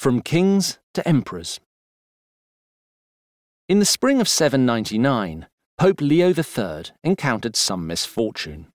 [0.00, 1.60] From Kings to Emperors.
[3.68, 8.68] In the spring of 799, Pope Leo III encountered some misfortune.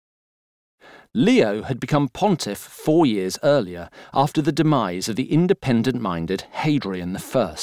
[1.16, 7.18] Leo had become pontiff four years earlier after the demise of the independent minded Hadrian
[7.18, 7.56] I.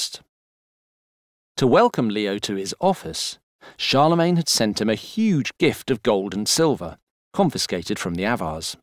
[1.57, 3.39] To welcome Leo to his office,
[3.77, 6.99] Charlemagne had sent him a huge gift of gold and silver,
[7.33, 8.77] confiscated from the Avars.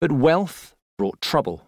[0.00, 1.66] But wealth brought trouble.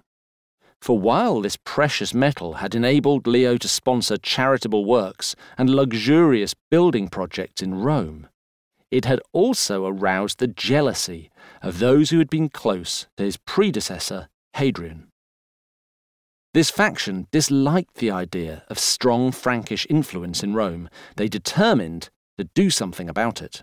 [0.84, 7.08] For while this precious metal had enabled Leo to sponsor charitable works and luxurious building
[7.08, 8.28] projects in Rome,
[8.90, 11.30] it had also aroused the jealousy
[11.62, 15.08] of those who had been close to his predecessor, Hadrian.
[16.52, 20.90] This faction disliked the idea of strong Frankish influence in Rome.
[21.16, 23.62] They determined to do something about it.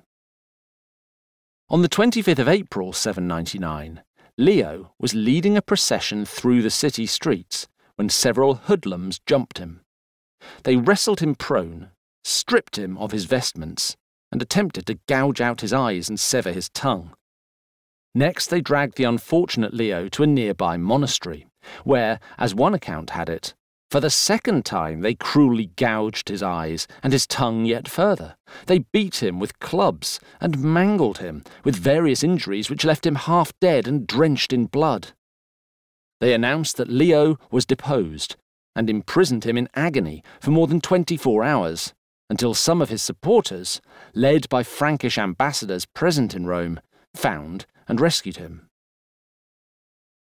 [1.70, 4.02] On the 25th of April 799,
[4.38, 9.82] Leo was leading a procession through the city streets when several hoodlums jumped him.
[10.64, 11.92] They wrestled him prone,
[12.24, 13.98] stripped him of his vestments,
[14.32, 17.14] and attempted to gouge out his eyes and sever his tongue.
[18.14, 21.48] Next, they dragged the unfortunate Leo to a nearby monastery,
[21.84, 23.54] where, as one account had it,
[23.92, 28.38] for the second time they cruelly gouged his eyes and his tongue yet further.
[28.68, 33.52] They beat him with clubs and mangled him with various injuries which left him half
[33.60, 35.10] dead and drenched in blood.
[36.22, 38.38] They announced that Leo was deposed
[38.78, 41.94] and imprisoned him in agony for more than 24 hours,
[42.30, 43.82] until some of his supporters,
[44.14, 46.80] led by Frankish ambassadors present in Rome,
[47.14, 48.70] found and rescued him.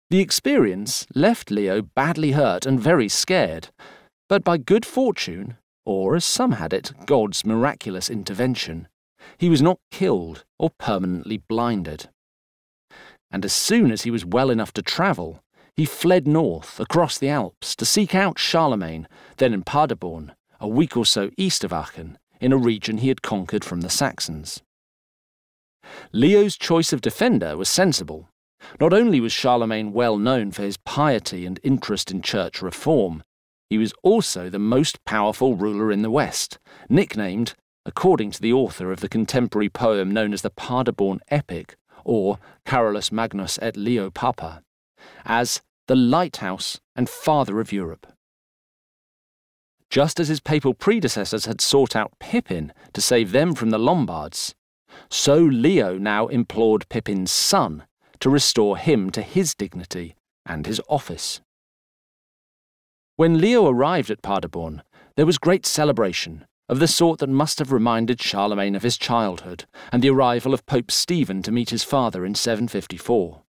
[0.09, 3.69] The experience left Leo badly hurt and very scared,
[4.29, 8.87] but by good fortune, or as some had it, God's miraculous intervention,
[9.37, 12.09] he was not killed or permanently blinded.
[13.31, 15.43] And as soon as he was well enough to travel,
[15.75, 20.95] he fled north across the Alps to seek out Charlemagne, then in Paderborn, a week
[20.95, 24.61] or so east of Aachen, in a region he had conquered from the Saxons.
[26.13, 28.29] Leo's choice of defender was sensible.
[28.79, 33.23] Not only was Charlemagne well known for his piety and interest in church reform,
[33.69, 36.59] he was also the most powerful ruler in the West,
[36.89, 37.55] nicknamed,
[37.85, 43.11] according to the author of the contemporary poem known as the Paderborn Epic, or Carolus
[43.11, 44.61] Magnus et Leo Papa,
[45.25, 48.07] as the lighthouse and father of Europe.
[49.89, 54.55] Just as his papal predecessors had sought out Pippin to save them from the Lombards,
[55.09, 57.85] so Leo now implored Pippin's son
[58.19, 60.15] to restore him to his dignity
[60.45, 61.41] and his office.
[63.15, 64.83] When Leo arrived at Paderborn,
[65.15, 69.65] there was great celebration, of the sort that must have reminded Charlemagne of his childhood
[69.91, 73.41] and the arrival of Pope Stephen to meet his father in 754.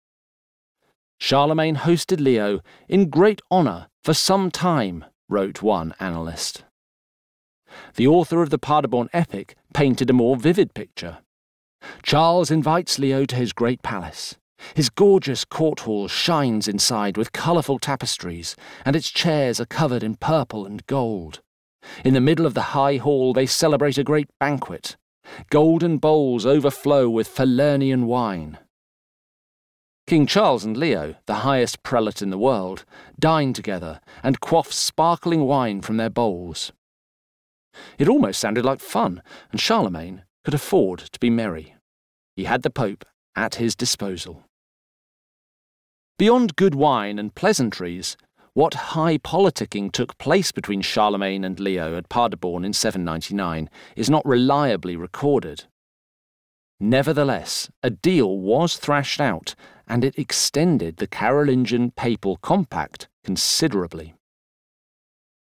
[1.19, 6.63] Charlemagne hosted Leo in great honour for some time, wrote one annalist.
[7.97, 11.19] The author of the Paderborn epic painted a more vivid picture.
[12.03, 14.37] Charles invites Leo to his great palace.
[14.75, 20.17] His gorgeous court hall shines inside with colourful tapestries, and its chairs are covered in
[20.17, 21.41] purple and gold.
[22.05, 24.97] In the middle of the high hall they celebrate a great banquet.
[25.51, 28.59] Golden bowls overflow with Falernian wine.
[30.07, 32.85] King Charles and Leo, the highest prelate in the world,
[33.19, 36.73] dine together and quaff sparkling wine from their bowls.
[37.99, 41.75] It almost sounded like fun, and Charlemagne could afford to be merry.
[42.37, 44.45] He had the Pope at his disposal.
[46.19, 48.17] Beyond good wine and pleasantries,
[48.55, 54.25] what high politicking took place between Charlemagne and Leo at Paderborn in 799 is not
[54.25, 55.65] reliably recorded.
[56.81, 59.55] Nevertheless, a deal was thrashed out,
[59.87, 64.15] and it extended the Carolingian papal compact considerably.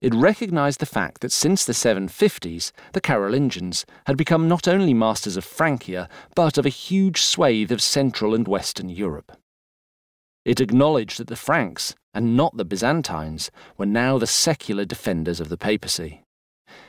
[0.01, 5.37] It recognised the fact that since the 750s, the Carolingians had become not only masters
[5.37, 9.37] of Francia, but of a huge swathe of Central and Western Europe.
[10.45, 15.49] It acknowledged that the Franks, and not the Byzantines, were now the secular defenders of
[15.49, 16.23] the papacy.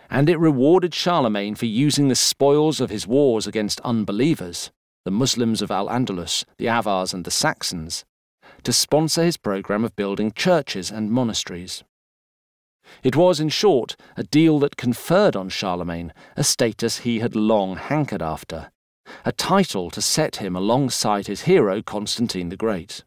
[0.09, 4.71] And it rewarded Charlemagne for using the spoils of his wars against unbelievers,
[5.06, 8.03] the Muslims of Al Andalus, the Avars, and the Saxons,
[8.63, 11.83] to sponsor his programme of building churches and monasteries.
[13.03, 17.77] It was, in short, a deal that conferred on Charlemagne a status he had long
[17.77, 18.71] hankered after,
[19.24, 23.03] a title to set him alongside his hero Constantine the Great.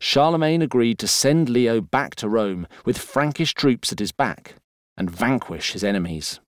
[0.00, 4.54] Charlemagne agreed to send Leo back to Rome with Frankish troops at his back
[4.96, 6.40] and vanquish his enemies.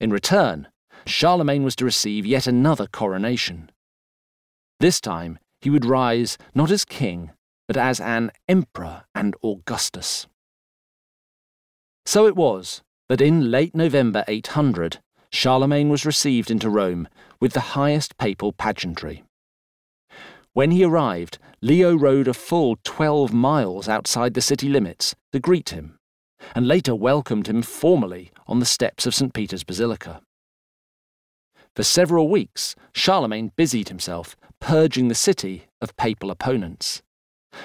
[0.00, 0.68] In return,
[1.06, 3.70] Charlemagne was to receive yet another coronation.
[4.80, 7.32] This time, he would rise not as king,
[7.66, 10.26] but as an emperor and Augustus.
[12.06, 14.98] So it was that in late November 800,
[15.30, 17.08] Charlemagne was received into Rome
[17.40, 19.24] with the highest papal pageantry.
[20.58, 25.68] When he arrived, Leo rode a full 12 miles outside the city limits to greet
[25.68, 26.00] him,
[26.52, 29.32] and later welcomed him formally on the steps of St.
[29.32, 30.20] Peter's Basilica.
[31.76, 37.02] For several weeks, Charlemagne busied himself purging the city of papal opponents.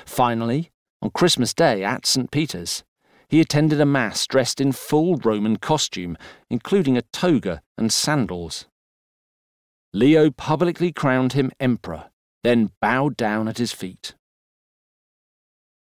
[0.06, 0.70] Finally,
[1.02, 2.30] on Christmas Day at St.
[2.30, 2.84] Peter's,
[3.28, 6.16] he attended a mass dressed in full Roman costume,
[6.48, 8.68] including a toga and sandals.
[9.94, 12.12] Leo publicly crowned him emperor,
[12.44, 14.16] then bowed down at his feet.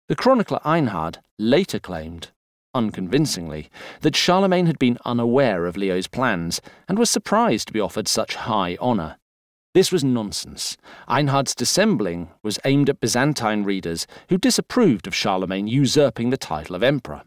[0.09, 2.31] The chronicler Einhard later claimed,
[2.73, 3.69] unconvincingly,
[4.01, 8.35] that Charlemagne had been unaware of Leo's plans and was surprised to be offered such
[8.35, 9.17] high honour.
[9.73, 10.77] This was nonsense.
[11.07, 16.83] Einhard's dissembling was aimed at Byzantine readers who disapproved of Charlemagne usurping the title of
[16.83, 17.23] emperor.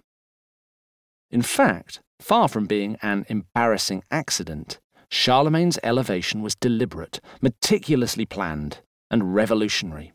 [1.31, 4.79] In fact, far from being an embarrassing accident,
[5.11, 8.81] Charlemagne's elevation was deliberate, meticulously planned,
[9.11, 10.13] and revolutionary.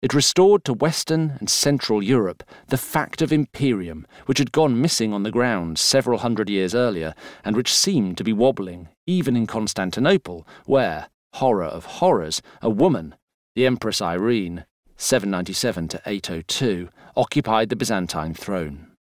[0.00, 5.12] It restored to Western and Central Europe the fact of imperium, which had gone missing
[5.12, 9.48] on the ground several hundred years earlier, and which seemed to be wobbling, even in
[9.48, 13.16] Constantinople, where, horror of horrors, a woman,
[13.56, 14.64] the Empress Irene,
[14.96, 18.92] 797 to 802, occupied the Byzantine throne.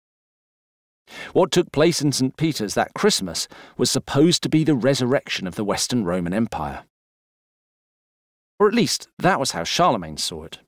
[1.35, 2.37] What took place in St.
[2.39, 6.85] Peter's that Christmas was supposed to be the resurrection of the Western Roman Empire.
[8.59, 10.59] Or at least that was how Charlemagne saw it.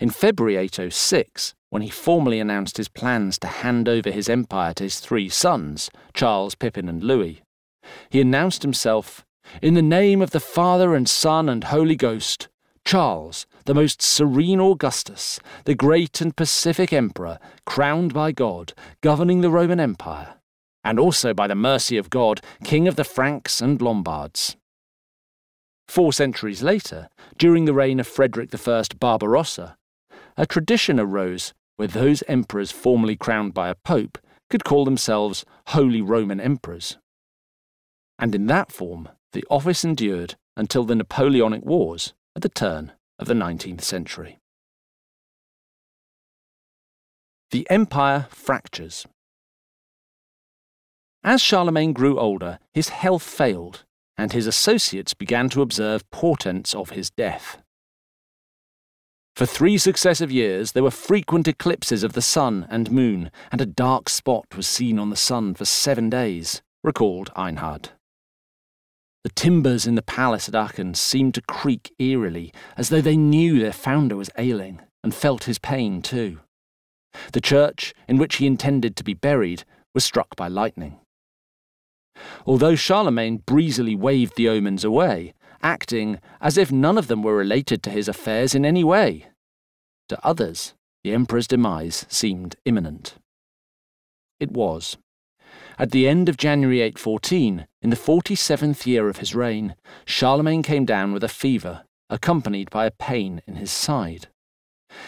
[0.00, 4.84] In February 806, when he formally announced his plans to hand over his empire to
[4.84, 7.42] his three sons, Charles, Pippin, and Louis,
[8.10, 9.24] he announced himself,
[9.60, 12.48] In the name of the Father and Son and Holy Ghost,
[12.84, 19.50] Charles, the most serene Augustus, the great and pacific emperor, crowned by God, governing the
[19.50, 20.34] Roman Empire,
[20.84, 24.56] and also by the mercy of God, king of the Franks and Lombards.
[25.88, 29.76] Four centuries later, during the reign of Frederick I Barbarossa,
[30.36, 34.18] a tradition arose where those emperors formerly crowned by a pope
[34.48, 36.98] could call themselves Holy Roman Emperors.
[38.18, 43.26] And in that form, the office endured until the Napoleonic Wars at the turn of
[43.26, 44.38] the 19th century.
[47.50, 49.06] The empire fractures.
[51.24, 53.84] As Charlemagne grew older, his health failed,
[54.16, 57.58] and his associates began to observe portents of his death.
[59.34, 63.66] For three successive years, there were frequent eclipses of the sun and moon, and a
[63.66, 67.90] dark spot was seen on the sun for seven days, recalled Einhard.
[69.24, 73.58] The timbers in the palace at Aachen seemed to creak eerily, as though they knew
[73.58, 76.40] their founder was ailing, and felt his pain too.
[77.32, 80.98] The church, in which he intended to be buried, was struck by lightning.
[82.46, 87.82] Although Charlemagne breezily waved the omens away, acting as if none of them were related
[87.82, 89.26] to his affairs in any way,
[90.08, 90.74] to others,
[91.04, 93.14] the emperor's demise seemed imminent.
[94.38, 94.98] It was.
[95.78, 99.74] At the end of January 814, in the 47th year of his reign,
[100.04, 104.28] Charlemagne came down with a fever, accompanied by a pain in his side.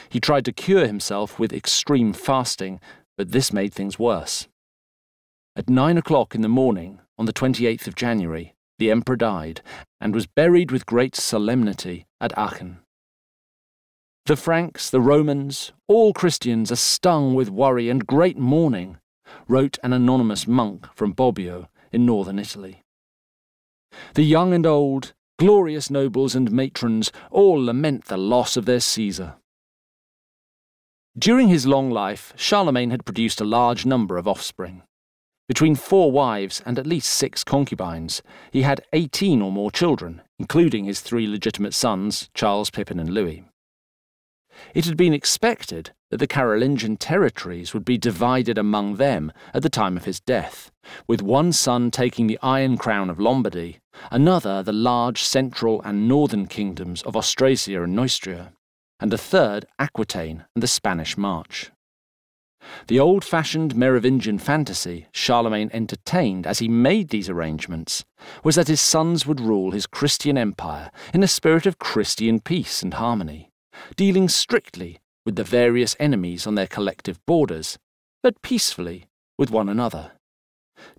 [0.09, 2.81] He tried to cure himself with extreme fasting,
[3.17, 4.49] but this made things worse.
[5.57, 9.63] At nine o'clock in the morning, on the 28th of January, the emperor died
[10.01, 12.79] and was buried with great solemnity at Aachen.
[14.27, 18.99] The Franks, the Romans, all Christians are stung with worry and great mourning
[19.47, 22.83] wrote an anonymous monk from Bobbio in northern Italy.
[24.15, 29.37] The young and old, glorious nobles and matrons all lament the loss of their Caesar.
[31.17, 34.83] During his long life, Charlemagne had produced a large number of offspring.
[35.47, 40.85] Between four wives and at least six concubines, he had 18 or more children, including
[40.85, 43.45] his three legitimate sons, Charles, Pippin, and Louis.
[44.75, 49.69] It had been expected that the Carolingian territories would be divided among them at the
[49.69, 50.71] time of his death,
[51.07, 56.47] with one son taking the Iron Crown of Lombardy, another the large central and northern
[56.47, 58.53] kingdoms of Austrasia and Neustria,
[59.01, 61.71] and a third Aquitaine and the Spanish March.
[62.87, 68.05] The old fashioned Merovingian fantasy Charlemagne entertained as he made these arrangements
[68.43, 72.83] was that his sons would rule his Christian empire in a spirit of Christian peace
[72.83, 73.51] and harmony
[73.97, 77.79] dealing strictly with the various enemies on their collective borders,
[78.23, 79.07] but peacefully
[79.39, 80.13] with one another,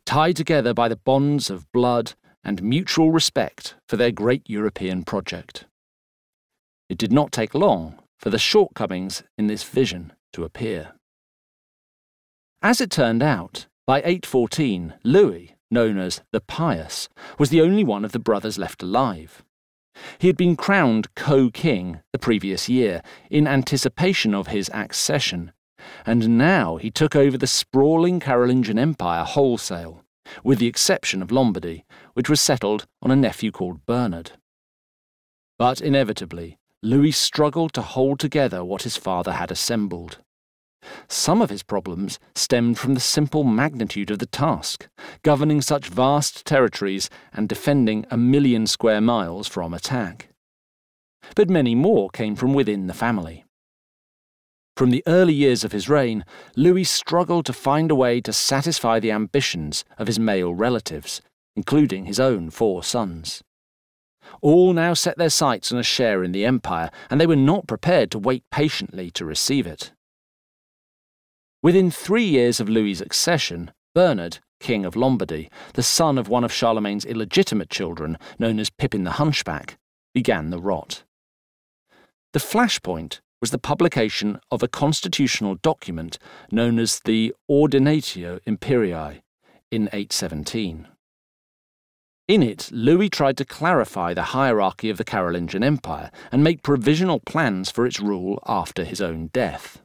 [0.05, 5.65] tied together by the bonds of blood and mutual respect for their great European project.
[6.89, 10.94] It did not take long for the shortcomings in this vision to appear.
[12.61, 17.07] As it turned out, by 814, Louis, known as the Pious,
[17.37, 19.43] was the only one of the brothers left alive.
[20.17, 25.51] He had been crowned co king the previous year in anticipation of his accession,
[26.05, 30.03] and now he took over the sprawling Carolingian Empire wholesale,
[30.43, 34.31] with the exception of Lombardy, which was settled on a nephew called Bernard.
[35.57, 40.19] But inevitably, Louis struggled to hold together what his father had assembled.
[41.07, 44.87] Some of his problems stemmed from the simple magnitude of the task,
[45.23, 50.29] governing such vast territories and defending a million square miles from attack.
[51.35, 53.45] But many more came from within the family.
[54.77, 56.25] From the early years of his reign,
[56.57, 61.21] Louis struggled to find a way to satisfy the ambitions of his male relatives,
[61.55, 63.41] including his own four sons.
[64.41, 67.67] All now set their sights on a share in the empire, and they were not
[67.67, 69.93] prepared to wait patiently to receive it.
[71.65, 76.53] Within three years of Louis's accession, Bernard, King of Lombardy, the son of one of
[76.53, 79.79] Charlemagne's illegitimate children, known as Pippin the Hunchback,
[80.13, 81.03] began the rot.
[82.33, 86.19] The flashpoint was the publication of a constitutional document
[86.51, 89.23] known as the Ordinatio Imperii
[89.71, 90.87] in 817.
[92.27, 97.21] In it, Louis tried to clarify the hierarchy of the Carolingian Empire and make provisional
[97.21, 99.81] plans for its rule after his own death.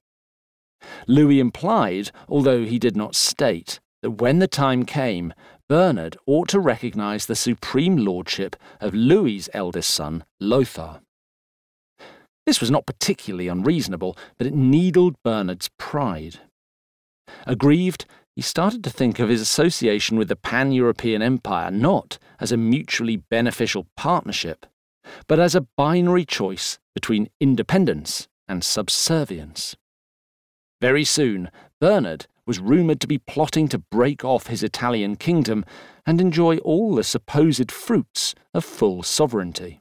[1.06, 5.32] Louis implied, although he did not state, that when the time came,
[5.68, 11.00] Bernard ought to recognize the supreme lordship of Louis's eldest son, Lothar.
[12.46, 16.40] This was not particularly unreasonable, but it needled Bernard's pride.
[17.46, 22.50] Aggrieved, he started to think of his association with the pan European empire not as
[22.50, 24.66] a mutually beneficial partnership,
[25.28, 29.76] but as a binary choice between independence and subservience.
[30.80, 35.64] Very soon, Bernard was rumoured to be plotting to break off his Italian kingdom
[36.06, 39.80] and enjoy all the supposed fruits of full sovereignty.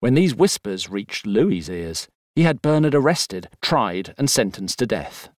[0.00, 5.30] When these whispers reached Louis's ears, he had Bernard arrested, tried, and sentenced to death.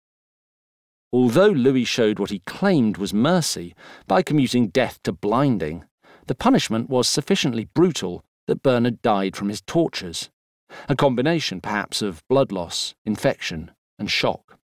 [1.13, 3.75] Although Louis showed what he claimed was mercy
[4.07, 5.85] by commuting death to blinding,
[6.27, 10.31] the punishment was sufficiently brutal that Bernard died from his tortures,
[10.89, 14.59] a combination perhaps of blood loss, infection, and shock.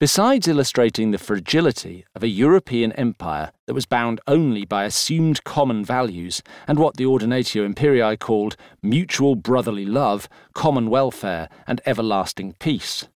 [0.00, 5.84] Besides illustrating the fragility of a European empire that was bound only by assumed common
[5.84, 13.08] values and what the Ordinatio Imperii called mutual brotherly love, common welfare, and everlasting peace,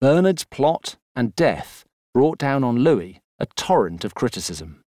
[0.00, 4.83] Bernard's plot and death brought down on Louis a torrent of criticism.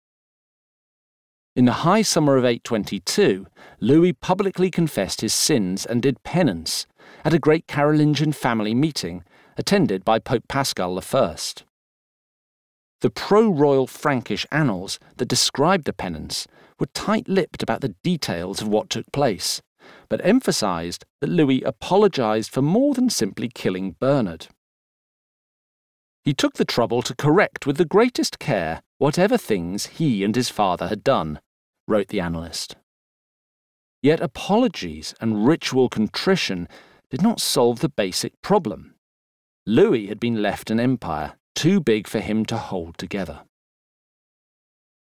[1.55, 3.47] In the high summer of 822,
[3.79, 6.87] Louis publicly confessed his sins and did penance
[7.27, 9.23] at a great Carolingian family meeting
[9.59, 11.37] attended by Pope Paschal I.
[13.03, 16.47] The pro royal Frankish annals that described the penance
[16.81, 19.61] were tight lipped about the details of what took place,
[20.09, 24.47] but emphasised that Louis apologised for more than simply killing Bernard.
[26.25, 30.49] He took the trouble to correct with the greatest care whatever things he and his
[30.49, 31.41] father had done,
[31.89, 32.77] wrote the annalist.
[34.01, 36.69] Yet apologies and ritual contrition
[37.11, 38.95] did not solve the basic problem.
[39.67, 43.41] Louis had been left an empire too big for him to hold together.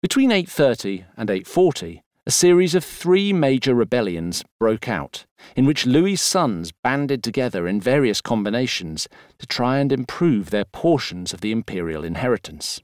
[0.03, 5.25] Between 830 and 840, a series of three major rebellions broke out,
[5.57, 11.33] in which Louis's sons banded together in various combinations to try and improve their portions
[11.33, 12.83] of the imperial inheritance.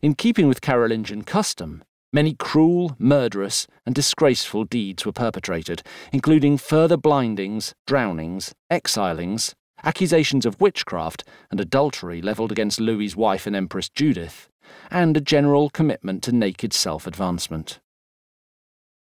[0.00, 1.82] In keeping with Carolingian custom,
[2.14, 5.82] Many cruel, murderous, and disgraceful deeds were perpetrated,
[6.12, 13.56] including further blindings, drownings, exilings, accusations of witchcraft and adultery levelled against Louis's wife and
[13.56, 14.50] Empress Judith,
[14.90, 17.80] and a general commitment to naked self advancement.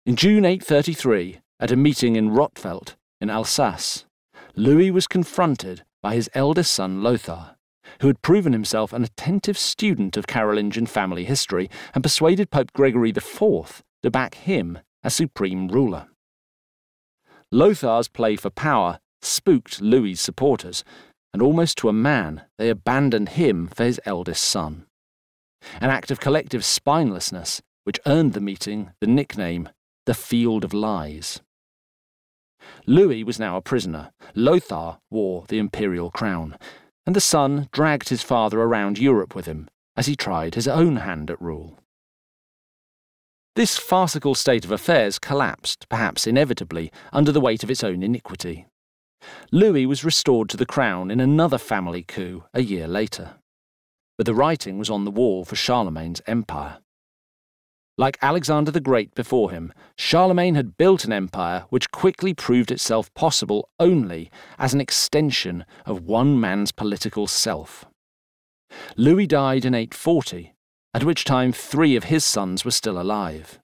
[0.05, 4.05] In June 833, at a meeting in Rottfeld, in Alsace,
[4.57, 7.56] Louis was confronted by his eldest son Lothar
[8.01, 13.11] who had proven himself an attentive student of Carolingian family history and persuaded Pope Gregory
[13.11, 16.09] IV to back him as supreme ruler.
[17.53, 20.85] Lothar's play for power spooked Louis's supporters,
[21.33, 24.87] and almost to a man they abandoned him for his eldest son.
[25.81, 29.69] An act of collective spinelessness which earned the meeting the nickname
[30.07, 31.41] the Field of Lies.
[32.87, 34.13] Louis was now a prisoner.
[34.35, 36.57] Lothar wore the imperial crown,
[37.07, 40.97] and the son dragged his father around Europe with him as he tried his own
[40.97, 41.79] hand at rule.
[43.55, 48.67] This farcical state of affairs collapsed, perhaps inevitably, under the weight of its own iniquity.
[49.51, 53.37] Louis was restored to the crown in another family coup a year later.
[54.19, 56.79] But the writing was on the wall for Charlemagne's empire.
[57.99, 63.13] Like Alexander the Great before him, Charlemagne had built an empire which quickly proved itself
[63.15, 67.87] possible only as an extension of one man's political self.
[68.97, 70.53] Louis died in 840,
[70.93, 73.59] at which time three of his sons were still alive.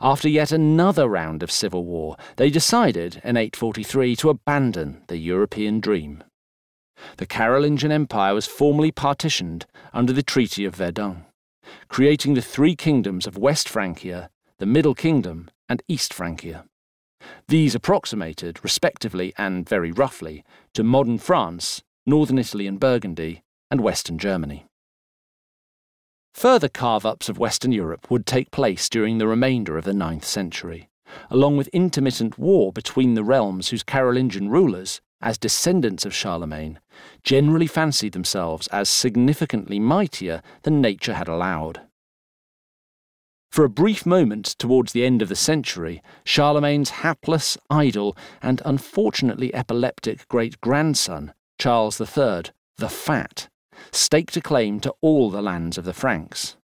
[0.00, 5.78] After yet another round of civil war, they decided in 843 to abandon the European
[5.78, 6.24] dream.
[7.18, 11.24] The Carolingian Empire was formally partitioned under the Treaty of Verdun,
[11.88, 16.64] creating the three kingdoms of West Francia, the Middle Kingdom, and East Francia.
[17.48, 20.44] These approximated, respectively and very roughly,
[20.74, 24.66] to modern France, northern Italy and Burgundy, and western Germany.
[26.34, 30.24] Further carve ups of Western Europe would take place during the remainder of the ninth
[30.24, 30.88] century,
[31.30, 36.80] along with intermittent war between the realms whose Carolingian rulers, as descendants of Charlemagne,
[37.22, 41.80] generally fancied themselves as significantly mightier than nature had allowed.
[43.50, 49.54] For a brief moment towards the end of the century, Charlemagne's hapless, idle, and unfortunately
[49.54, 53.48] epileptic great grandson, Charles III, the Fat,
[53.92, 56.56] staked a claim to all the lands of the Franks.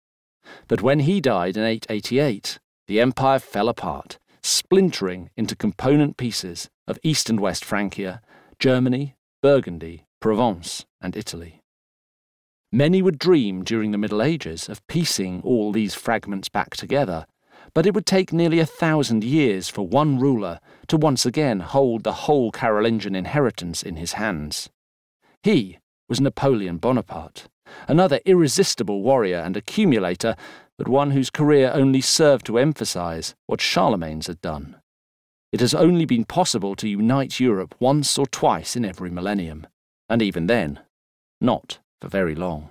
[0.67, 6.97] But when he died in 888, the empire fell apart, splintering into component pieces of
[7.03, 8.19] East and West Francia,
[8.59, 11.63] Germany, Burgundy, Provence, and Italy.
[12.73, 17.25] Many would dream during the Middle Ages of piecing all these fragments back together,
[17.73, 22.03] but it would take nearly a thousand years for one ruler to once again hold
[22.03, 24.69] the whole Carolingian inheritance in his hands.
[25.41, 27.47] He was Napoleon Bonaparte,
[27.87, 30.35] another irresistible warrior and accumulator,
[30.77, 34.78] but one whose career only served to emphasize what Charlemagne's had done.
[35.51, 39.65] It has only been possible to unite Europe once or twice in every millennium,
[40.07, 40.79] and even then,
[41.41, 42.69] not for very long.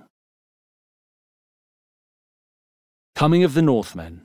[3.15, 4.21] Coming of the Northmen.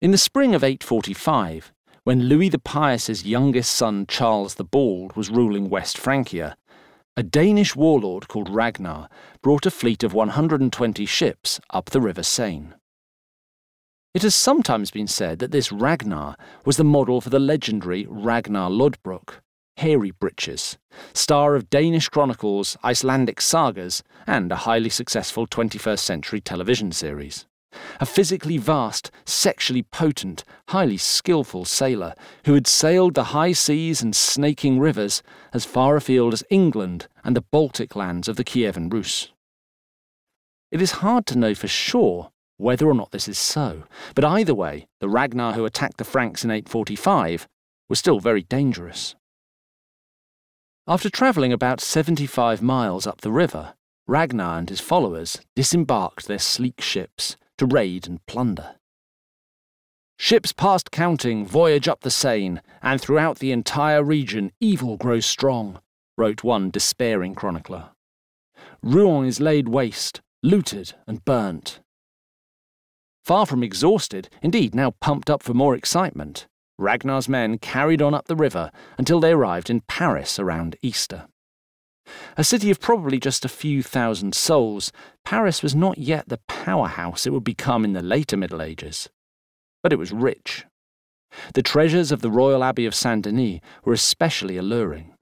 [0.00, 5.30] In the spring of 845, when Louis the Pious's youngest son Charles the Bald was
[5.30, 6.56] ruling West Francia,
[7.16, 9.08] a Danish warlord called Ragnar
[9.42, 12.74] brought a fleet of 120 ships up the River Seine.
[14.14, 18.70] It has sometimes been said that this Ragnar was the model for the legendary Ragnar
[18.70, 19.40] Lodbrok,
[19.78, 20.76] hairy breeches,
[21.14, 27.46] star of Danish chronicles, Icelandic sagas, and a highly successful 21st century television series
[28.00, 34.14] a physically vast, sexually potent, highly skilful sailor who had sailed the high seas and
[34.14, 35.22] snaking rivers
[35.52, 39.32] as far afield as England and the Baltic lands of the Kievan Rus.
[40.70, 42.31] It is hard to know for sure
[42.62, 43.82] whether or not this is so,
[44.14, 47.46] but either way, the Ragnar who attacked the Franks in 845
[47.88, 49.14] was still very dangerous.
[50.86, 53.74] After travelling about 75 miles up the river,
[54.06, 58.76] Ragnar and his followers disembarked their sleek ships to raid and plunder.
[60.18, 65.80] Ships past counting voyage up the Seine, and throughout the entire region evil grows strong,
[66.16, 67.90] wrote one despairing chronicler.
[68.82, 71.80] Rouen is laid waste, looted, and burnt.
[73.24, 76.46] Far from exhausted, indeed now pumped up for more excitement,
[76.78, 81.28] Ragnar's men carried on up the river until they arrived in Paris around Easter.
[82.36, 84.90] A city of probably just a few thousand souls,
[85.24, 89.08] Paris was not yet the powerhouse it would become in the later Middle Ages.
[89.82, 90.66] But it was rich.
[91.54, 95.14] The treasures of the Royal Abbey of Saint Denis were especially alluring.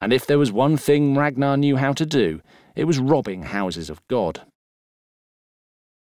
[0.00, 2.40] And if there was one thing Ragnar knew how to do,
[2.74, 4.42] it was robbing houses of God.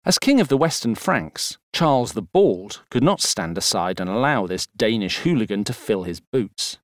[0.05, 4.45] As king of the Western Franks, Charles the Bald could not stand aside and allow
[4.45, 6.77] this Danish hooligan to fill his boots.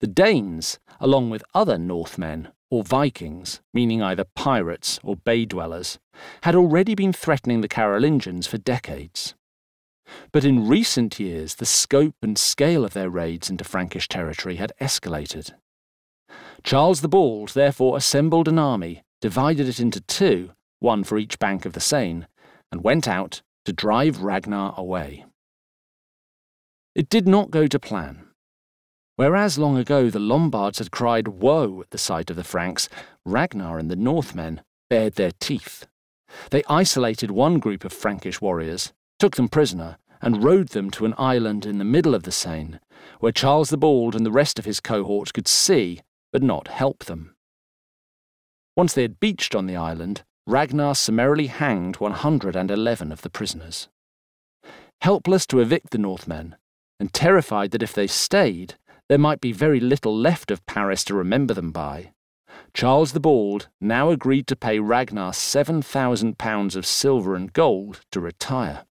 [0.00, 6.00] The Danes, along with other Northmen, or Vikings, meaning either pirates or bay dwellers,
[6.42, 9.36] had already been threatening the Carolingians for decades.
[10.32, 14.72] But in recent years, the scope and scale of their raids into Frankish territory had
[14.80, 15.52] escalated.
[16.64, 20.50] Charles the Bald therefore assembled an army, divided it into two,
[20.84, 22.26] one for each bank of the Seine,
[22.70, 25.24] and went out to drive Ragnar away.
[26.94, 28.28] It did not go to plan.
[29.16, 32.88] Whereas long ago the Lombards had cried woe at the sight of the Franks,
[33.24, 35.86] Ragnar and the Northmen bared their teeth.
[36.50, 41.14] They isolated one group of Frankish warriors, took them prisoner, and rowed them to an
[41.16, 42.80] island in the middle of the Seine,
[43.20, 46.00] where Charles the Bald and the rest of his cohort could see,
[46.32, 47.34] but not help them.
[48.76, 53.88] Once they had beached on the island, Ragnar summarily hanged 111 of the prisoners.
[55.00, 56.56] Helpless to evict the Northmen,
[57.00, 58.74] and terrified that if they stayed,
[59.08, 62.12] there might be very little left of Paris to remember them by,
[62.72, 68.84] Charles the Bald now agreed to pay Ragnar £7,000 of silver and gold to retire.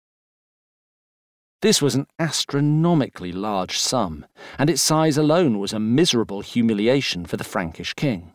[1.61, 4.25] This was an astronomically large sum,
[4.59, 8.32] and its size alone was a miserable humiliation for the Frankish king.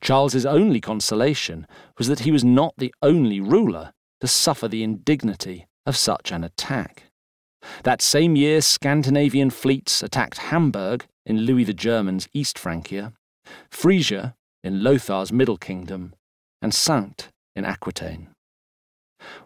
[0.00, 1.66] Charles's only consolation
[1.98, 6.44] was that he was not the only ruler to suffer the indignity of such an
[6.44, 7.04] attack.
[7.84, 13.12] That same year, Scandinavian fleets attacked Hamburg in Louis the German's East Francia,
[13.70, 16.14] Frisia in Lothar's Middle Kingdom,
[16.62, 18.28] and Saintes in Aquitaine.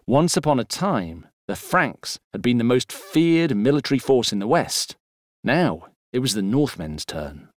[0.07, 4.47] Once upon a time, the Franks had been the most feared military force in the
[4.47, 4.95] West.
[5.43, 7.49] Now it was the Northmen's turn.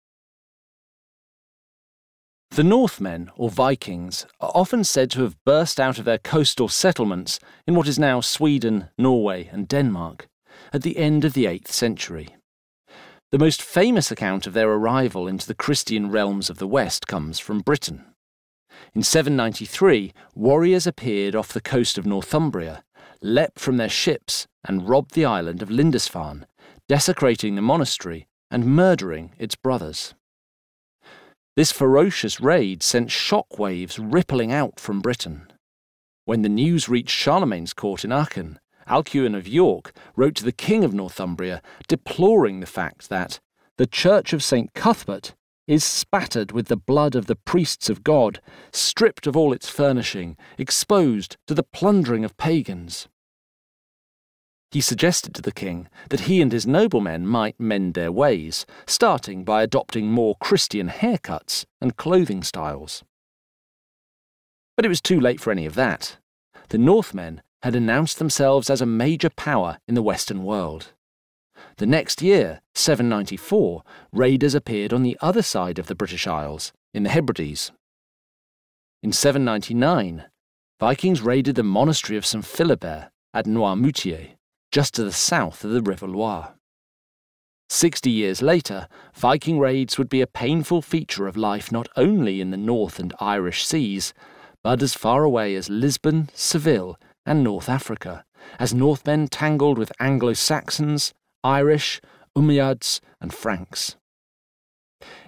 [2.51, 7.39] The Northmen, or Vikings, are often said to have burst out of their coastal settlements
[7.67, 10.27] in what is now Sweden, Norway, and Denmark
[10.73, 12.35] at the end of the 8th century.
[13.31, 17.39] The most famous account of their arrival into the Christian realms of the West comes
[17.39, 18.05] from Britain.
[18.95, 22.83] In 793, warriors appeared off the coast of Northumbria
[23.21, 26.45] leapt from their ships and robbed the island of Lindisfarne,
[26.87, 30.13] desecrating the monastery and murdering its brothers.
[31.57, 35.51] This ferocious raid sent shock waves rippling out from Britain.
[36.23, 40.83] When the news reached Charlemagne's court in Aachen, Alcuin of York wrote to the King
[40.83, 43.39] of Northumbria deploring the fact that
[43.77, 44.71] the Church of St.
[44.75, 45.33] Cuthbert
[45.65, 48.39] is spattered with the blood of the priests of God,
[48.71, 53.07] stripped of all its furnishing, exposed to the plundering of pagans.
[54.71, 59.43] He suggested to the king that he and his noblemen might mend their ways, starting
[59.43, 63.03] by adopting more Christian haircuts and clothing styles.
[64.75, 66.17] But it was too late for any of that.
[66.69, 70.93] The Northmen had announced themselves as a major power in the Western world.
[71.77, 77.03] The next year, 794, raiders appeared on the other side of the British Isles, in
[77.03, 77.71] the Hebrides.
[79.01, 80.25] In 799,
[80.79, 82.43] Vikings raided the monastery of St.
[82.43, 84.36] Philibert at Noirmoutier,
[84.77, 86.53] just to the south of the River Loire.
[87.67, 92.51] Sixty years later, Viking raids would be a painful feature of life not only in
[92.51, 94.13] the North and Irish seas,
[94.63, 98.23] but as far away as Lisbon, Seville, and North Africa,
[98.59, 101.11] as Northmen tangled with Anglo Saxons,
[101.43, 101.99] Irish,
[102.37, 103.95] Umayyads, and Franks.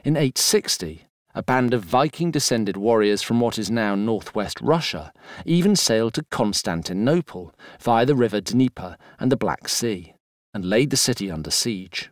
[0.03, 5.13] In 860, a band of Viking descended warriors from what is now northwest Russia
[5.45, 10.13] even sailed to Constantinople via the river Dnieper and the Black Sea,
[10.53, 12.09] and laid the city under siege.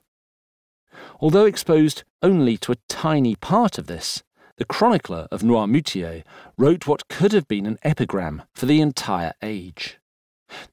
[1.19, 4.23] Although exposed only to a tiny part of this,
[4.57, 6.23] the chronicler of Noirmoutier
[6.57, 9.99] wrote what could have been an epigram for the entire age.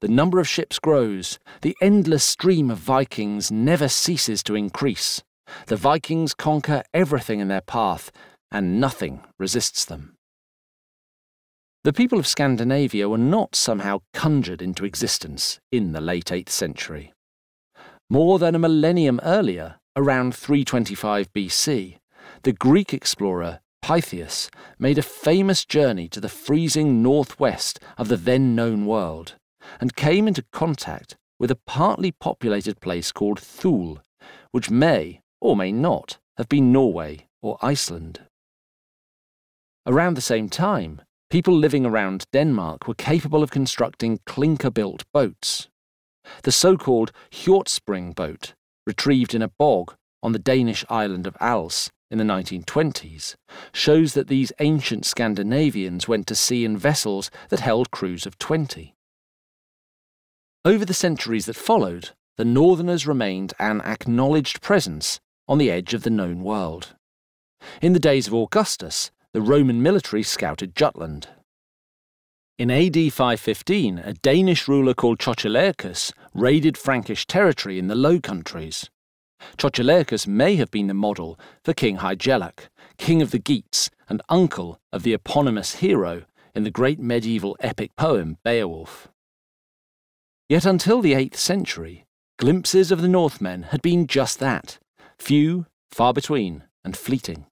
[0.01, 1.39] The number of ships grows.
[1.63, 5.23] The endless stream of Vikings never ceases to increase.
[5.67, 8.11] The Vikings conquer everything in their path,
[8.55, 10.15] and nothing resists them.
[11.83, 17.13] The people of Scandinavia were not somehow conjured into existence in the late 8th century.
[18.09, 21.99] More than a millennium earlier, around 325 BC,
[22.45, 28.55] the Greek explorer Pytheas made a famous journey to the freezing northwest of the then
[28.55, 29.35] known world
[29.81, 34.01] and came into contact with a partly populated place called Thule,
[34.53, 38.21] which may, or may not, have been Norway or Iceland.
[39.87, 45.69] Around the same time, people living around Denmark were capable of constructing clinker built boats.
[46.43, 48.55] The so called Hjortspring boat,
[48.87, 53.35] retrieved in a bog on the Danish island of Als in the 1920s,
[53.75, 58.95] shows that these ancient Scandinavians went to sea in vessels that held crews of 20.
[60.65, 66.05] Over the centuries that followed, the Northerners remained an acknowledged presence on the edge of
[66.05, 66.97] the known world.
[67.83, 71.27] In the days of Augustus, the Roman military scouted Jutland.
[72.57, 78.89] In AD 515, a Danish ruler called Chochilaicus raided Frankish territory in the Low Countries.
[79.57, 84.79] Chochilaicus may have been the model for King Hygelac, king of the Geats and uncle
[84.93, 86.23] of the eponymous hero
[86.55, 89.09] in the great medieval epic poem Beowulf.
[90.49, 92.05] Yet until the 8th century,
[92.39, 94.79] glimpses of the Northmen had been just that
[95.19, 97.47] few, far between, and fleeting.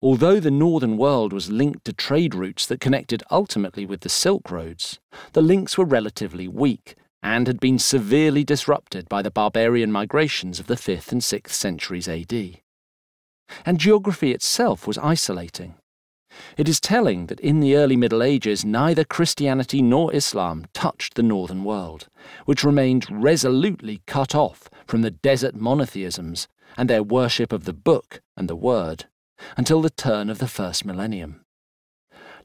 [0.00, 4.48] Although the northern world was linked to trade routes that connected ultimately with the Silk
[4.48, 5.00] Roads,
[5.32, 10.68] the links were relatively weak and had been severely disrupted by the barbarian migrations of
[10.68, 12.60] the 5th and 6th centuries AD.
[13.66, 15.74] And geography itself was isolating.
[16.56, 21.24] It is telling that in the early Middle Ages neither Christianity nor Islam touched the
[21.24, 22.06] northern world,
[22.44, 28.20] which remained resolutely cut off from the desert monotheisms and their worship of the book
[28.36, 29.06] and the word
[29.56, 31.44] until the turn of the first millennium.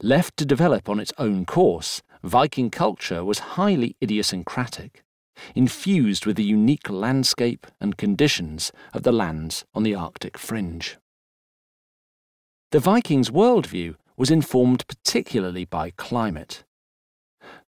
[0.02, 5.04] Left to develop on its own course, Viking culture was highly idiosyncratic,
[5.56, 10.98] infused with the unique landscape and conditions of the lands on the Arctic fringe.
[12.72, 16.64] The Vikings' worldview was informed particularly by climate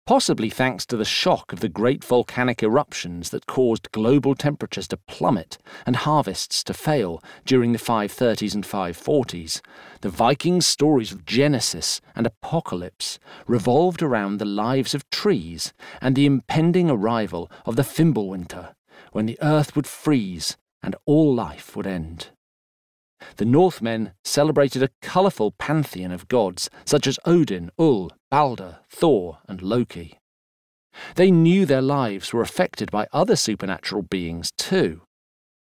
[0.07, 4.97] possibly thanks to the shock of the great volcanic eruptions that caused global temperatures to
[4.97, 9.61] plummet and harvests to fail during the 530s and 540s.
[10.03, 16.27] The Vikings' stories of Genesis and Apocalypse revolved around the lives of trees and the
[16.27, 18.75] impending arrival of the Fimbulwinter,
[19.13, 22.29] when the earth would freeze and all life would end.
[23.37, 29.61] The Northmen celebrated a colourful pantheon of gods such as Odin, Ull, Balder, Thor, and
[29.61, 30.21] Loki.
[31.17, 35.03] They knew their lives were affected by other supernatural beings too,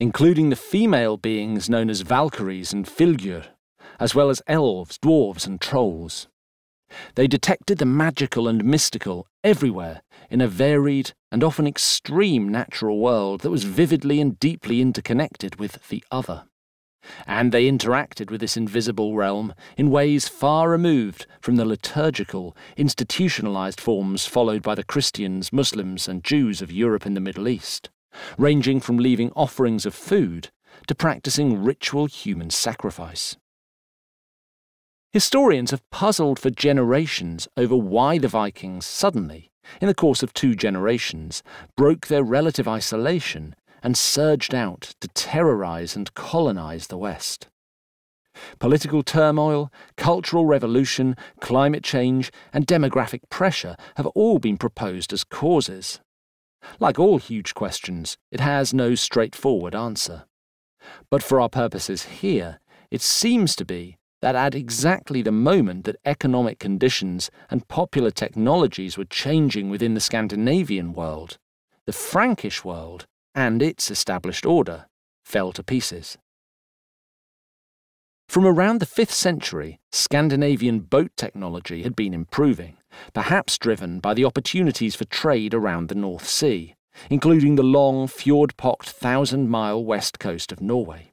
[0.01, 3.49] including the female beings known as Valkyries and Fylgjur,
[4.01, 6.29] as well as elves, dwarves, and trolls.
[7.17, 13.43] They detected the magical and mystical everywhere in a varied and often extreme natural world
[13.43, 16.45] that was vividly and deeply interconnected with the other
[17.27, 23.81] and they interacted with this invisible realm in ways far removed from the liturgical, institutionalized
[23.81, 27.91] forms followed by the Christians, Muslims, and Jews of Europe and the Middle East,
[28.37, 30.51] ranging from leaving offerings of food
[30.87, 33.37] to practicing ritual human sacrifice.
[35.13, 40.55] Historians have puzzled for generations over why the Vikings suddenly, in the course of two
[40.55, 41.43] generations,
[41.77, 47.49] broke their relative isolation and surged out to terrorize and colonize the West.
[48.59, 56.01] Political turmoil, cultural revolution, climate change, and demographic pressure have all been proposed as causes.
[56.81, 60.25] Like all huge questions, it has no straightforward answer.
[61.11, 62.61] But for our purposes here,
[62.91, 68.99] it seems to be that at exactly the moment that economic conditions and popular technologies
[68.99, 71.39] were changing within the Scandinavian world,
[71.87, 73.07] the Frankish world
[73.39, 74.87] and its established order
[75.25, 76.19] fell to pieces.
[78.29, 82.79] From around the 5th century, Scandinavian boat technology had been improving,
[83.15, 86.75] perhaps driven by the opportunities for trade around the North Sea,
[87.09, 91.13] including the long, fjord pocked thousand mile west coast of Norway.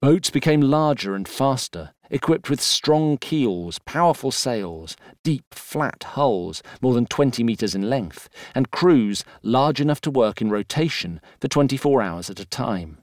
[0.00, 6.94] Boats became larger and faster, equipped with strong keels, powerful sails, deep, flat hulls more
[6.94, 12.02] than 20 metres in length, and crews large enough to work in rotation for 24
[12.02, 12.98] hours at a time.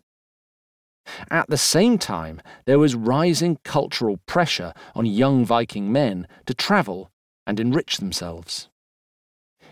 [1.32, 7.10] At the same time, there was rising cultural pressure on young Viking men to travel
[7.48, 8.70] and enrich themselves.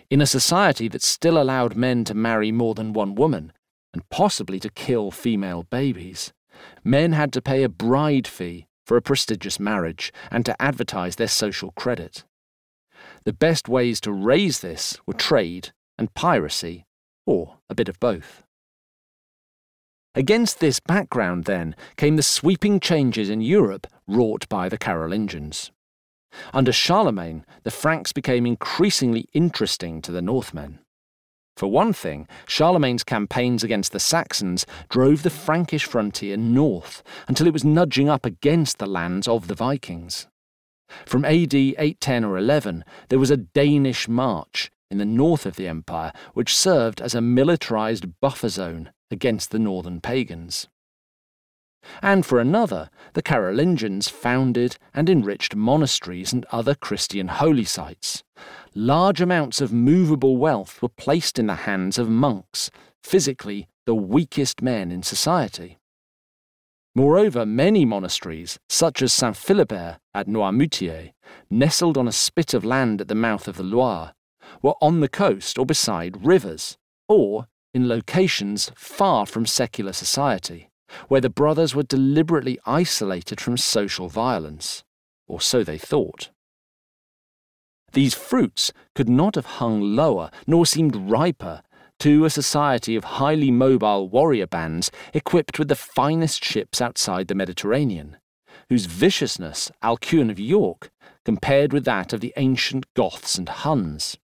[0.10, 3.54] In a society that still allowed men to marry more than one woman,
[3.93, 6.34] and possibly to kill female babies,
[6.84, 11.28] men had to pay a bride fee for a prestigious marriage and to advertise their
[11.28, 12.23] social credit.
[13.26, 16.86] The best ways to raise this were trade and piracy,
[17.26, 18.43] or a bit of both.
[20.15, 25.71] Against this background, then, came the sweeping changes in Europe wrought by the Carolingians.
[26.54, 30.80] Under Charlemagne, the Franks became increasingly interesting to the Northmen.
[31.58, 37.54] For one thing, Charlemagne's campaigns against the Saxons drove the Frankish frontier north until it
[37.54, 40.28] was nudging up against the lands of the Vikings.
[41.08, 45.67] From AD 810 or 11, there was a Danish march in the north of the
[45.67, 50.67] empire which served as a militarized buffer zone against the northern pagans.
[52.02, 58.24] And for another, the Carolingians founded and enriched monasteries and other Christian holy sites.
[58.73, 62.69] Large amounts of movable wealth were placed in the hands of monks,
[63.03, 65.77] physically the weakest men in society.
[66.95, 71.12] Moreover, many monasteries, such as Saint Philibert at Noirmoutier,
[71.49, 74.13] nestled on a spit of land at the mouth of the Loire,
[74.62, 76.77] were on the coast or beside rivers,
[77.08, 80.69] or in locations far from secular society
[81.08, 84.84] where the brothers were deliberately isolated from social violence,
[85.27, 86.30] or so they thought.
[87.93, 91.62] These fruits could not have hung lower, nor seemed riper,
[92.00, 97.36] to a society of highly mobile warrior bands equipped with the finest ships outside the
[97.36, 98.17] Mediterranean,
[98.69, 100.91] whose viciousness Alcuin of York
[101.26, 104.17] compared with that of the ancient Goths and Huns.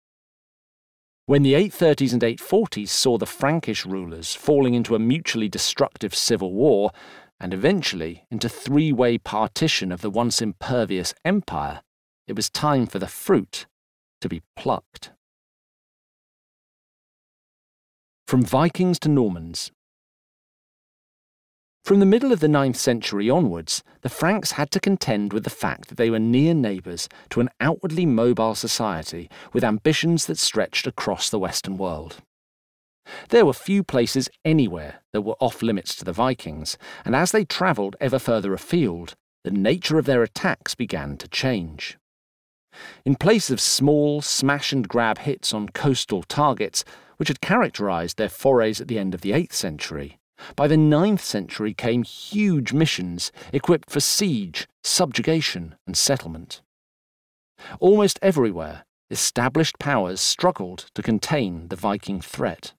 [1.26, 6.52] When the 830s and 840s saw the Frankish rulers falling into a mutually destructive civil
[6.52, 6.90] war,
[7.38, 11.82] and eventually into three way partition of the once impervious empire,
[12.30, 13.66] it was time for the fruit
[14.20, 15.10] to be plucked.
[18.28, 19.72] From Vikings to Normans.
[21.82, 25.50] From the middle of the 9th century onwards, the Franks had to contend with the
[25.50, 30.86] fact that they were near neighbours to an outwardly mobile society with ambitions that stretched
[30.86, 32.18] across the Western world.
[33.30, 37.44] There were few places anywhere that were off limits to the Vikings, and as they
[37.44, 41.98] travelled ever further afield, the nature of their attacks began to change.
[43.04, 46.84] In place of small, smash and grab hits on coastal targets,
[47.16, 50.18] which had characterised their forays at the end of the 8th century,
[50.56, 56.62] by the 9th century came huge missions equipped for siege, subjugation, and settlement.
[57.78, 62.72] Almost everywhere, established powers struggled to contain the Viking threat.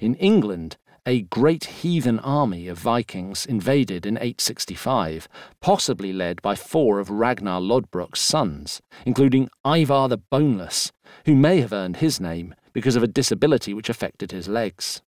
[0.00, 0.76] In England,
[1.06, 5.28] a great heathen army of Vikings invaded in 865,
[5.60, 10.92] possibly led by four of Ragnar Lodbrok's sons, including Ivar the Boneless,
[11.26, 15.02] who may have earned his name because of a disability which affected his legs.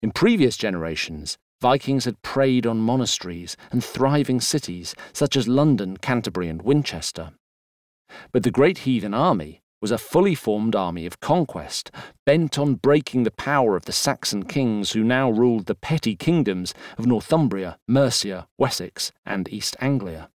[0.00, 6.48] In previous generations, Vikings had preyed on monasteries and thriving cities such as London, Canterbury,
[6.48, 7.32] and Winchester.
[8.30, 11.90] But the great heathen army was a fully formed army of conquest,
[12.24, 16.74] bent on breaking the power of the Saxon kings who now ruled the petty kingdoms
[16.98, 20.30] of Northumbria, Mercia, Wessex, and East Anglia.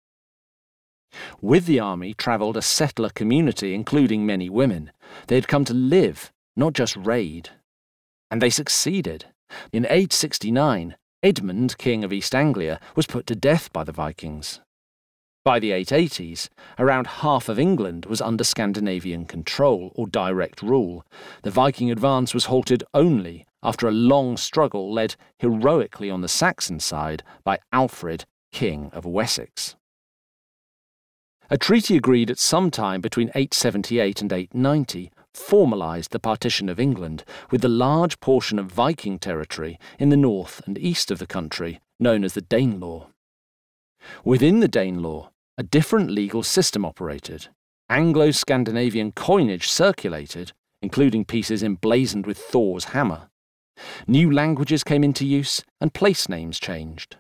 [1.42, 4.92] With the army travelled a settler community, including many women.
[5.28, 7.50] They had come to live, not just raid.
[8.30, 9.26] And they succeeded.
[9.74, 14.62] In 869, Edmund, king of East Anglia, was put to death by the Vikings.
[15.46, 21.06] By the 880s, around half of England was under Scandinavian control or direct rule.
[21.44, 26.80] The Viking advance was halted only after a long struggle led heroically on the Saxon
[26.80, 29.76] side by Alfred, King of Wessex.
[31.50, 37.24] A treaty agreed at some time between 878 and 890 formalised the partition of England,
[37.50, 41.80] with the large portion of Viking territory in the north and east of the country,
[42.00, 43.08] known as the Danelaw.
[44.24, 47.48] Within the Danelaw, a different legal system operated.
[47.90, 53.30] Anglo Scandinavian coinage circulated, including pieces emblazoned with Thor's hammer.
[54.08, 57.18] New languages came into use, and place names changed.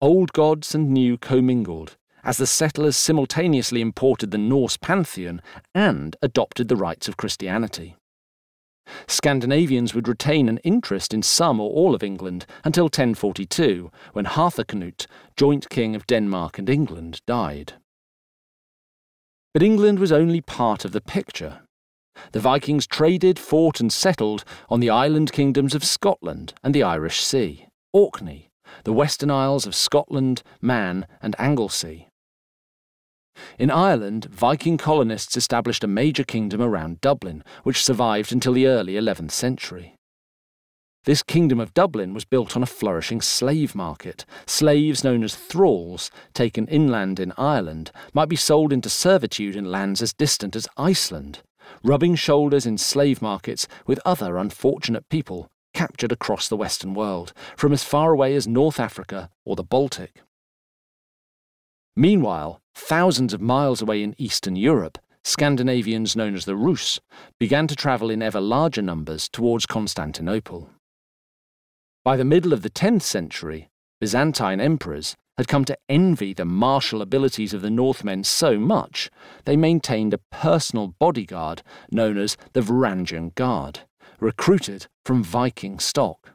[0.00, 5.40] Old gods and new commingled, as the settlers simultaneously imported the Norse pantheon
[5.74, 7.96] and adopted the rites of Christianity.
[9.06, 15.06] Scandinavians would retain an interest in some or all of England until 1042, when Harthacnut,
[15.36, 17.74] joint king of Denmark and England, died.
[19.52, 21.60] But England was only part of the picture.
[22.32, 27.20] The Vikings traded, fought, and settled on the island kingdoms of Scotland and the Irish
[27.20, 28.50] Sea, Orkney,
[28.84, 32.08] the Western Isles of Scotland, Man, and Anglesey.
[33.58, 38.94] In Ireland, Viking colonists established a major kingdom around Dublin, which survived until the early
[38.94, 39.96] 11th century.
[41.04, 44.26] This kingdom of Dublin was built on a flourishing slave market.
[44.44, 50.02] Slaves known as thralls, taken inland in Ireland, might be sold into servitude in lands
[50.02, 51.42] as distant as Iceland,
[51.84, 57.72] rubbing shoulders in slave markets with other unfortunate people captured across the Western world, from
[57.72, 60.22] as far away as North Africa or the Baltic.
[61.94, 67.00] Meanwhile, thousands of miles away in Eastern Europe, Scandinavians known as the Rus
[67.40, 70.70] began to travel in ever larger numbers towards Constantinople.
[72.04, 77.02] By the middle of the 10th century, Byzantine emperors had come to envy the martial
[77.02, 79.10] abilities of the Northmen so much
[79.46, 83.80] they maintained a personal bodyguard known as the Varangian Guard,
[84.20, 86.32] recruited from Viking stock.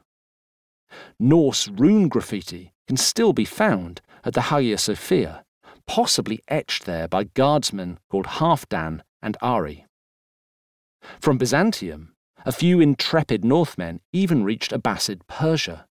[1.18, 5.44] Norse rune graffiti can still be found at the Hagia Sophia,
[5.86, 9.86] possibly etched there by guardsmen called Halfdan and Ari.
[11.20, 12.14] From Byzantium,
[12.44, 15.86] a few intrepid Northmen even reached Abbasid Persia.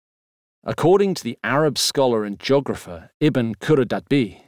[0.63, 4.41] According to the Arab scholar and geographer Ibn Khurradadbeh,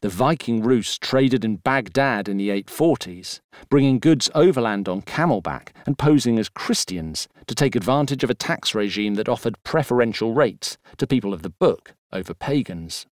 [0.00, 5.98] the Viking Rus traded in Baghdad in the 840s, bringing goods overland on camelback and
[5.98, 11.06] posing as Christians to take advantage of a tax regime that offered preferential rates to
[11.06, 13.06] people of the book over pagans.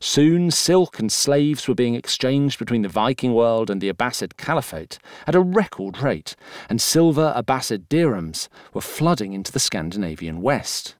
[0.00, 4.98] Soon, silk and slaves were being exchanged between the Viking world and the Abbasid Caliphate
[5.26, 6.36] at a record rate,
[6.68, 10.96] and silver Abbasid dirhams were flooding into the Scandinavian West.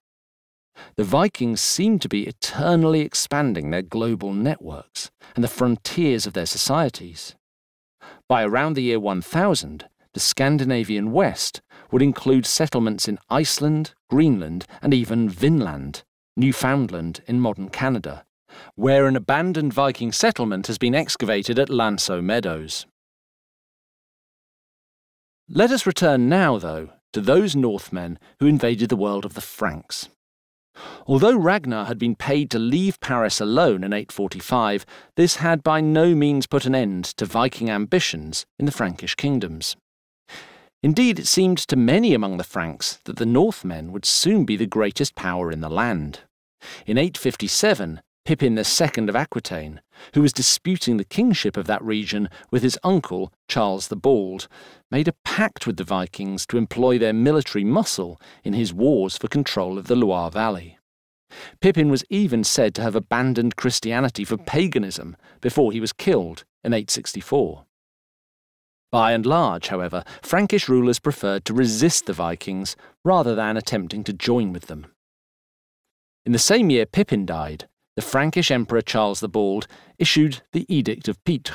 [0.96, 6.46] The Vikings seemed to be eternally expanding their global networks and the frontiers of their
[6.46, 7.36] societies.
[8.28, 11.60] By around the year 1000, the Scandinavian West
[11.90, 16.02] would include settlements in Iceland, Greenland, and even Vinland,
[16.36, 18.24] Newfoundland in modern Canada,
[18.74, 22.86] where an abandoned Viking settlement has been excavated at L'Anse aux Meadows.
[25.48, 30.08] Let us return now, though, to those Northmen who invaded the world of the Franks.
[31.06, 34.84] Although Ragnar had been paid to leave Paris alone in 845,
[35.16, 39.76] this had by no means put an end to Viking ambitions in the Frankish kingdoms.
[40.82, 44.66] Indeed, it seemed to many among the Franks that the Northmen would soon be the
[44.66, 46.20] greatest power in the land.
[46.86, 49.82] In 857, Pippin II of Aquitaine,
[50.14, 54.48] who was disputing the kingship of that region with his uncle, Charles the Bald,
[54.90, 59.28] made a pact with the Vikings to employ their military muscle in his wars for
[59.28, 60.78] control of the Loire Valley.
[61.60, 66.72] Pippin was even said to have abandoned Christianity for paganism before he was killed in
[66.72, 67.66] 864.
[68.90, 74.12] By and large, however, Frankish rulers preferred to resist the Vikings rather than attempting to
[74.12, 74.86] join with them.
[76.24, 79.66] In the same year Pippin died, the Frankish Emperor Charles the Bald
[79.98, 81.54] issued the Edict of Pîtres.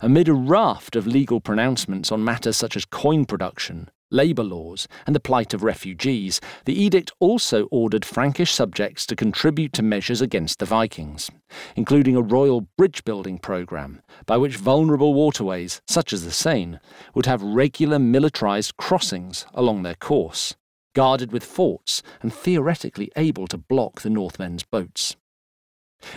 [0.00, 5.14] Amid a raft of legal pronouncements on matters such as coin production, labour laws, and
[5.14, 10.58] the plight of refugees, the edict also ordered Frankish subjects to contribute to measures against
[10.58, 11.30] the Vikings,
[11.76, 16.78] including a royal bridge building programme by which vulnerable waterways, such as the Seine,
[17.14, 20.56] would have regular militarised crossings along their course,
[20.94, 25.16] guarded with forts and theoretically able to block the Northmen's boats.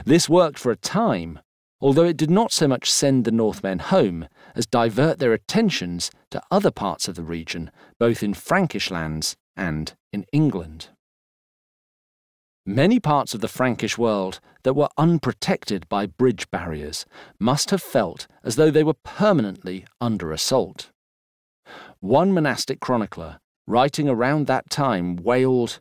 [0.06, 1.40] This worked for a time,
[1.82, 6.42] although it did not so much send the Northmen home as divert their attentions to
[6.50, 10.90] other parts of the region, both in Frankish lands and in England.
[12.66, 17.06] Many parts of the Frankish world that were unprotected by bridge barriers
[17.38, 20.90] must have felt as though they were permanently under assault.
[22.00, 25.80] One monastic chronicler, writing around that time, wailed,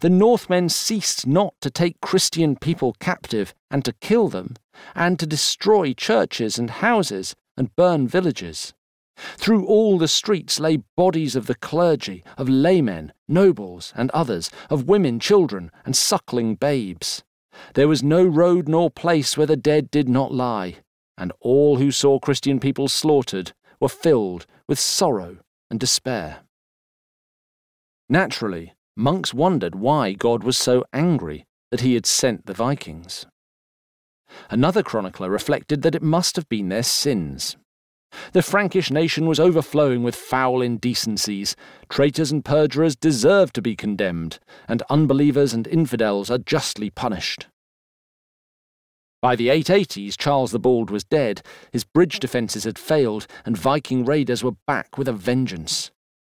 [0.00, 4.54] the Northmen ceased not to take Christian people captive and to kill them,
[4.94, 8.74] and to destroy churches and houses and burn villages.
[9.16, 14.88] Through all the streets lay bodies of the clergy, of laymen, nobles, and others, of
[14.88, 17.22] women, children, and suckling babes.
[17.74, 20.76] There was no road nor place where the dead did not lie,
[21.18, 25.38] and all who saw Christian people slaughtered were filled with sorrow
[25.70, 26.40] and despair.
[28.08, 33.26] Naturally, monks wondered why God was so angry that he had sent the Vikings.
[34.50, 37.56] Another chronicler reflected that it must have been their sins.
[38.32, 41.56] The Frankish nation was overflowing with foul indecencies.
[41.88, 44.38] Traitors and perjurers deserve to be condemned,
[44.68, 47.46] and unbelievers and infidels are justly punished.
[49.22, 54.04] By the 880s, Charles the Bald was dead, his bridge defences had failed, and Viking
[54.04, 55.91] raiders were back with a vengeance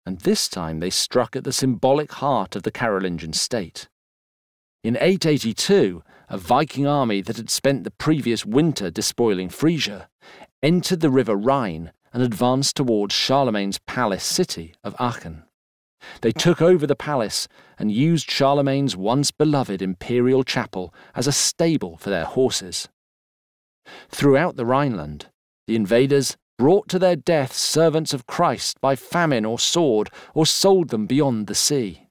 [0.06, 3.88] and this time they struck at the symbolic heart of the Carolingian state.
[4.84, 10.08] In 882, a Viking army that had spent the previous winter despoiling Frisia
[10.62, 15.42] entered the river Rhine and advanced towards Charlemagne's palace city of Aachen.
[16.20, 17.48] They took over the palace
[17.78, 22.88] and used Charlemagne's once beloved imperial chapel as a stable for their horses.
[24.08, 25.26] Throughout the Rhineland,
[25.66, 30.88] the invaders brought to their death servants of Christ by famine or sword, or sold
[30.88, 32.08] them beyond the sea.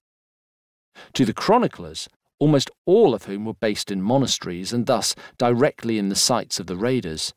[1.14, 2.08] To the chroniclers,
[2.40, 6.68] almost all of whom were based in monasteries and thus directly in the sights of
[6.68, 7.34] the raiders,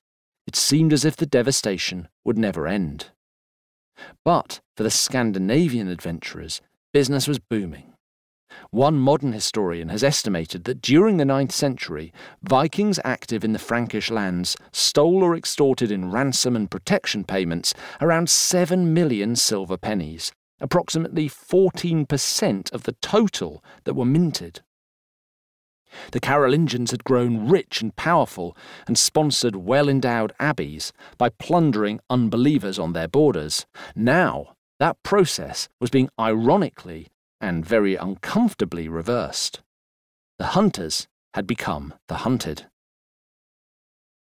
[0.46, 3.10] it seemed as if the devastation would never end.
[4.24, 6.60] But for the Scandinavian adventurers,
[6.92, 7.94] business was booming.
[8.70, 14.10] One modern historian has estimated that during the ninth century, Vikings active in the Frankish
[14.10, 21.28] lands stole or extorted in ransom and protection payments around 7 million silver pennies, approximately
[21.28, 24.60] 14% of the total that were minted.
[26.12, 32.78] The Carolingians had grown rich and powerful and sponsored well endowed abbeys by plundering unbelievers
[32.78, 33.66] on their borders.
[33.96, 37.08] Now, that process was being ironically
[37.40, 39.60] and very uncomfortably reversed.
[40.38, 42.66] The hunters had become the hunted.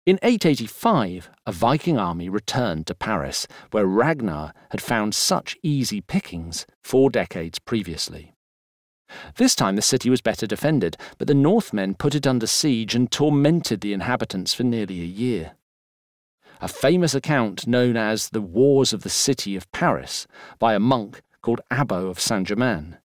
[0.06, 6.64] In 885, a Viking army returned to Paris, where Ragnar had found such easy pickings
[6.84, 8.32] four decades previously.
[9.36, 13.10] This time the city was better defended, but the Northmen put it under siege and
[13.10, 15.52] tormented the inhabitants for nearly a year.
[16.60, 20.26] A famous account known as the Wars of the City of Paris
[20.58, 22.98] by a monk called Abbo of Saint Germain,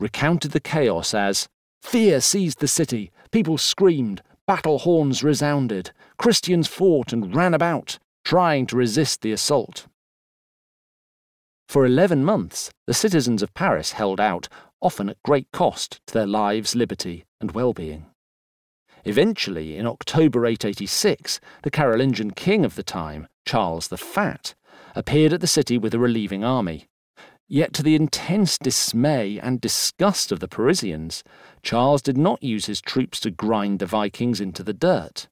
[0.00, 1.46] recounted the chaos as
[1.82, 8.66] Fear seized the city, people screamed, battle horns resounded, Christians fought and ran about, trying
[8.68, 9.88] to resist the assault.
[11.68, 14.48] For eleven months, the citizens of Paris held out,
[14.80, 18.06] often at great cost to their lives, liberty, and well being.
[19.04, 24.54] Eventually, in October 886, the Carolingian king of the time, Charles the Fat,
[24.96, 26.86] appeared at the city with a relieving army,
[27.48, 31.22] Yet, to the intense dismay and disgust of the Parisians,
[31.62, 35.28] Charles did not use his troops to grind the Vikings into the dirt.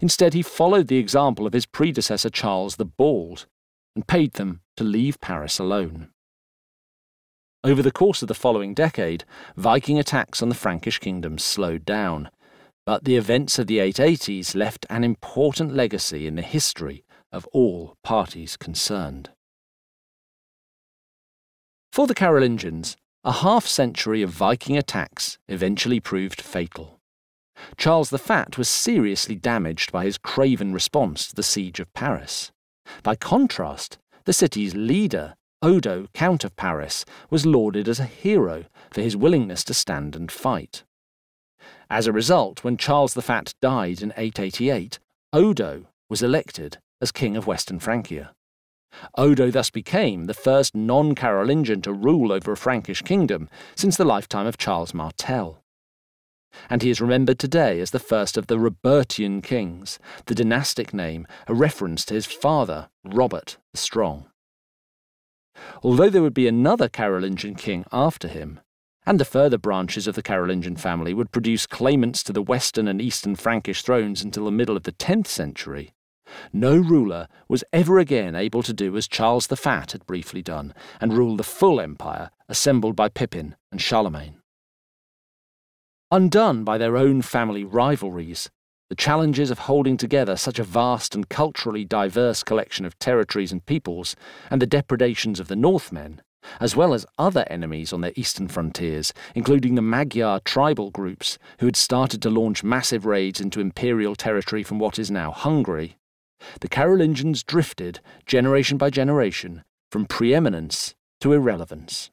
[0.00, 3.46] Instead, he followed the example of his predecessor Charles the Bald
[3.94, 6.08] and paid them to leave Paris alone.
[7.62, 9.24] Over the course of the following decade,
[9.56, 12.30] Viking attacks on the Frankish kingdom slowed down,
[12.86, 17.96] but the events of the 880s left an important legacy in the history of all
[18.02, 19.30] parties concerned.
[22.00, 26.98] For the Carolingians, a half century of Viking attacks eventually proved fatal.
[27.76, 32.52] Charles the Fat was seriously damaged by his craven response to the siege of Paris.
[33.02, 39.02] By contrast, the city's leader, Odo, Count of Paris, was lauded as a hero for
[39.02, 40.84] his willingness to stand and fight.
[41.90, 44.98] As a result, when Charles the Fat died in 888,
[45.34, 48.34] Odo was elected as King of Western Francia.
[49.16, 54.04] Odo thus became the first non Carolingian to rule over a Frankish kingdom since the
[54.04, 55.62] lifetime of Charles Martel.
[56.68, 61.26] And he is remembered today as the first of the Robertian kings, the dynastic name
[61.46, 64.26] a reference to his father, Robert the Strong.
[65.82, 68.60] Although there would be another Carolingian king after him,
[69.06, 73.00] and the further branches of the Carolingian family would produce claimants to the western and
[73.00, 75.92] eastern Frankish thrones until the middle of the 10th century,
[76.52, 80.74] no ruler was ever again able to do as Charles the Fat had briefly done
[81.00, 84.40] and rule the full empire assembled by Pippin and Charlemagne.
[86.10, 88.50] Undone by their own family rivalries,
[88.88, 93.64] the challenges of holding together such a vast and culturally diverse collection of territories and
[93.64, 94.16] peoples,
[94.50, 96.20] and the depredations of the Northmen,
[96.58, 101.66] as well as other enemies on their eastern frontiers, including the Magyar tribal groups who
[101.66, 105.96] had started to launch massive raids into imperial territory from what is now Hungary,
[106.60, 112.10] the Carolingians drifted, generation by generation, from preeminence to irrelevance.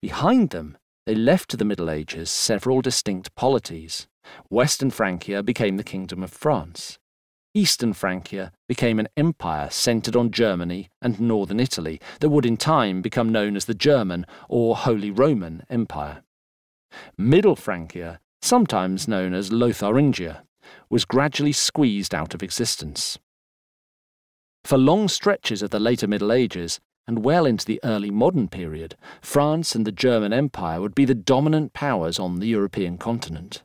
[0.00, 4.08] Behind them, they left to the Middle Ages several distinct polities.
[4.48, 6.98] Western Francia became the Kingdom of France.
[7.54, 13.00] Eastern Francia became an empire centred on Germany and northern Italy that would in time
[13.00, 16.22] become known as the German or Holy Roman Empire.
[17.16, 20.42] Middle Francia, sometimes known as Lotharingia,
[20.90, 23.18] was gradually squeezed out of existence.
[24.64, 28.96] For long stretches of the later Middle Ages, and well into the early modern period,
[29.20, 33.62] France and the German Empire would be the dominant powers on the European continent.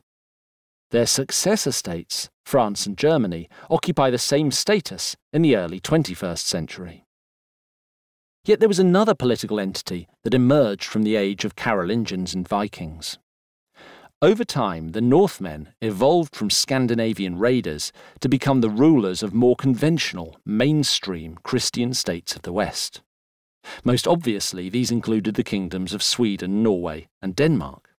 [0.90, 7.04] Their successor states, France and Germany, occupy the same status in the early 21st century.
[8.44, 13.18] Yet there was another political entity that emerged from the age of Carolingians and Vikings.
[14.22, 20.36] Over time, the Northmen evolved from Scandinavian raiders to become the rulers of more conventional,
[20.46, 23.00] mainstream Christian states of the West.
[23.82, 27.96] Most obviously, these included the kingdoms of Sweden, Norway, and Denmark.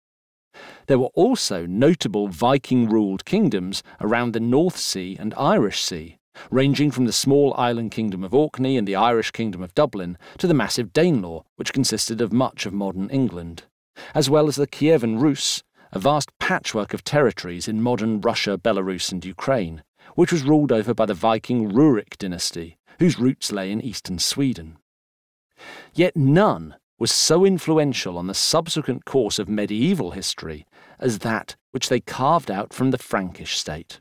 [0.86, 6.18] There were also notable Viking ruled kingdoms around the North Sea and Irish Sea,
[6.52, 10.46] ranging from the small island kingdom of Orkney and the Irish kingdom of Dublin to
[10.46, 13.64] the massive Danelaw, which consisted of much of modern England,
[14.14, 19.12] as well as the Kievan Rus a vast patchwork of territories in modern Russia, Belarus,
[19.12, 19.82] and Ukraine,
[20.14, 24.78] which was ruled over by the Viking Rurik dynasty, whose roots lay in eastern Sweden.
[25.92, 30.66] Yet none was so influential on the subsequent course of medieval history
[30.98, 34.00] as that which they carved out from the Frankish state,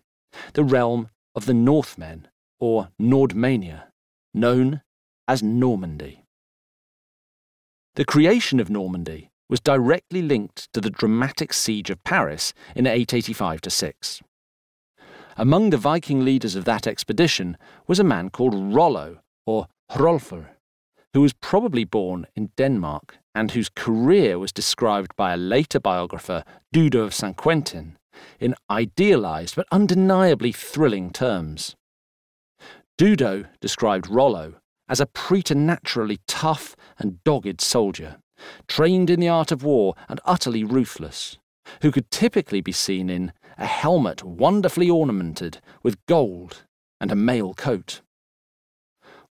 [0.53, 2.27] the realm of the Northmen,
[2.59, 3.85] or Nordmannia,
[4.33, 4.81] known
[5.27, 6.25] as Normandy.
[7.95, 13.59] The creation of Normandy was directly linked to the dramatic siege of Paris in 885
[13.67, 14.21] 6.
[15.35, 20.45] Among the Viking leaders of that expedition was a man called Rollo, or Hrolfr,
[21.13, 26.45] who was probably born in Denmark and whose career was described by a later biographer,
[26.73, 27.35] Dudo of St.
[27.35, 27.97] Quentin,
[28.39, 31.75] in idealized but undeniably thrilling terms.
[32.97, 34.55] Dudo described Rollo
[34.87, 38.17] as a preternaturally tough and dogged soldier
[38.67, 41.37] trained in the art of war and utterly ruthless,
[41.81, 46.63] who could typically be seen in a helmet wonderfully ornamented with gold
[46.99, 48.01] and a mail coat.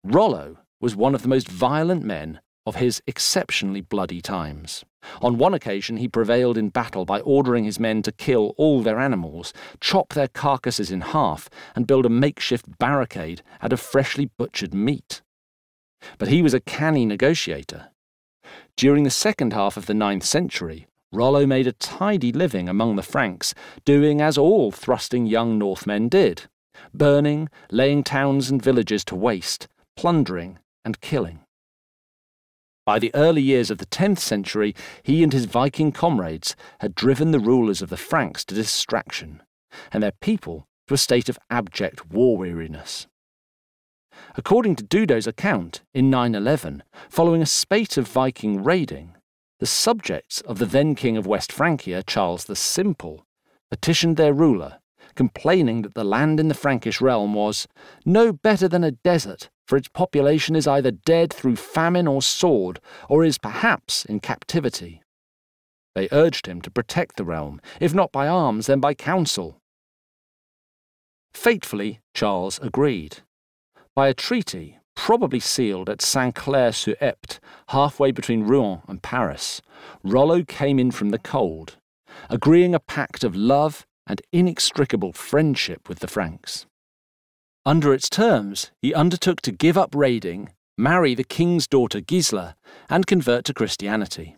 [0.03, 4.85] Rollo was one of the most violent men of his exceptionally bloody times.
[5.21, 8.99] On one occasion, he prevailed in battle by ordering his men to kill all their
[8.99, 14.73] animals, chop their carcasses in half, and build a makeshift barricade out of freshly butchered
[14.73, 15.21] meat.
[16.17, 17.89] But he was a canny negotiator,
[18.75, 23.03] during the second half of the ninth century, Rollo made a tidy living among the
[23.03, 26.43] Franks, doing as all thrusting young Northmen did
[26.93, 31.41] burning, laying towns and villages to waste, plundering, and killing.
[32.85, 37.31] By the early years of the 10th century, he and his Viking comrades had driven
[37.31, 39.43] the rulers of the Franks to distraction,
[39.91, 43.07] and their people to a state of abject war weariness.
[44.35, 49.15] According to Dudo's account, in 911, following a spate of Viking raiding,
[49.59, 53.25] the subjects of the then king of West Francia, Charles the Simple,
[53.69, 54.79] petitioned their ruler,
[55.15, 57.67] complaining that the land in the Frankish realm was
[58.05, 62.79] no better than a desert, for its population is either dead through famine or sword,
[63.09, 65.01] or is perhaps in captivity.
[65.93, 69.59] They urged him to protect the realm, if not by arms, then by counsel.
[71.33, 73.17] Fatefully, Charles agreed.
[73.99, 79.61] By a treaty, probably sealed at Saint Clair sur Epte, halfway between Rouen and Paris,
[80.05, 81.75] Rollo came in from the cold,
[82.29, 86.65] agreeing a pact of love and inextricable friendship with the Franks.
[87.65, 92.53] Under its terms, he undertook to give up raiding, marry the king's daughter Gisla,
[92.89, 94.37] and convert to Christianity.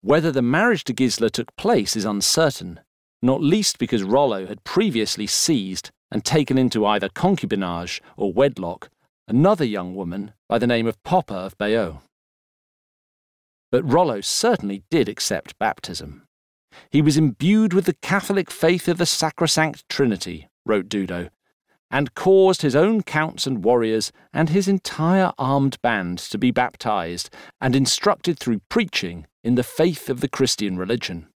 [0.00, 2.78] Whether the marriage to Gisla took place is uncertain,
[3.20, 8.90] not least because Rollo had previously seized and taken into either concubinage or wedlock
[9.26, 11.98] another young woman by the name of Poppa of Bayeux.
[13.70, 16.22] But Rollo certainly did accept baptism.
[16.90, 21.28] He was imbued with the Catholic faith of the Sacrosanct Trinity, wrote Dudo,
[21.90, 27.30] and caused his own counts and warriors and his entire armed band to be baptized
[27.60, 31.28] and instructed through preaching in the faith of the Christian religion.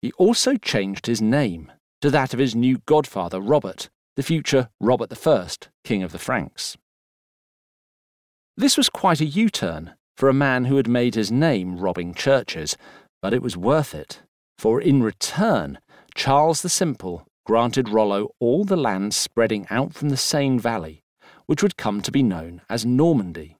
[0.00, 5.12] He also changed his name to that of his new godfather Robert, the future Robert
[5.26, 5.48] I,
[5.84, 6.76] King of the Franks.
[8.56, 12.12] This was quite a U turn for a man who had made his name robbing
[12.12, 12.76] churches,
[13.22, 14.22] but it was worth it,
[14.58, 15.78] for in return,
[16.14, 21.02] Charles the Simple granted Rollo all the land spreading out from the Seine Valley,
[21.46, 23.56] which would come to be known as Normandy.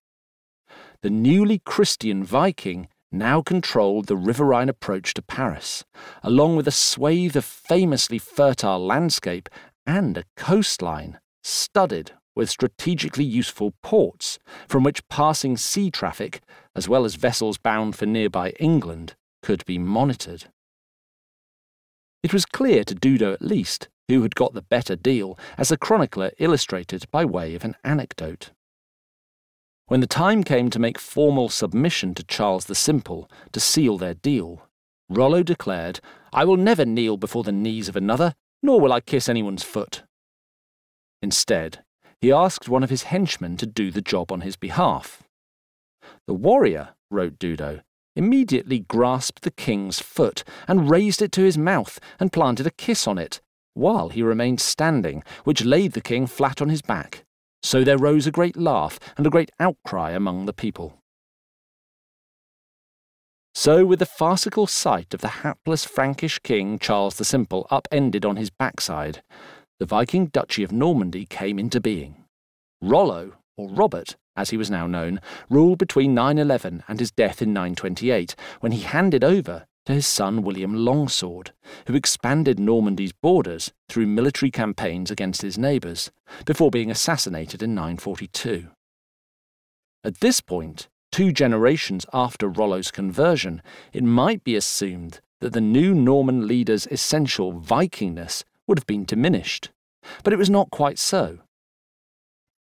[1.01, 5.85] The newly Christian Viking now controlled the riverine approach to Paris,
[6.23, 9.49] along with a swathe of famously fertile landscape
[9.87, 14.39] and a coastline studded with strategically useful ports
[14.69, 16.41] from which passing sea traffic,
[16.77, 20.45] as well as vessels bound for nearby England, could be monitored.
[22.23, 25.77] It was clear to Dudo at least who had got the better deal, as the
[25.77, 28.51] chronicler illustrated by way of an anecdote.
[29.89, 34.13] When the time came to make formal submission to Charles the Simple to seal their
[34.13, 34.69] deal,
[35.09, 39.31] Rollo declared, I will never kneel before the knees of another, nor will I kiss
[39.31, 40.03] anyone's foot.
[41.23, 41.83] Instead,
[42.21, 45.23] he asked one of his henchmen to do the job on his behalf.
[46.27, 47.81] The warrior, wrote Dudo,
[48.15, 53.07] immediately grasped the king's foot and raised it to his mouth and planted a kiss
[53.07, 53.41] on it,
[53.73, 57.25] while he remained standing, which laid the king flat on his back.
[57.63, 60.99] So there rose a great laugh and a great outcry among the people.
[63.55, 68.37] So, with the farcical sight of the hapless Frankish king Charles the Simple upended on
[68.37, 69.23] his backside,
[69.81, 72.25] the Viking Duchy of Normandy came into being.
[72.81, 77.53] Rollo, or Robert, as he was now known, ruled between 911 and his death in
[77.53, 81.53] 928, when he handed over to his son William Longsword,
[81.87, 86.11] who expanded Normandy's borders through military campaigns against his neighbours,
[86.45, 88.69] before being assassinated in 942.
[90.05, 93.63] At this point, two generations after Rollo's conversion,
[93.95, 99.71] it might be assumed that the new Norman leader's essential Vikingness would have been diminished.
[100.23, 101.39] But it was not quite so.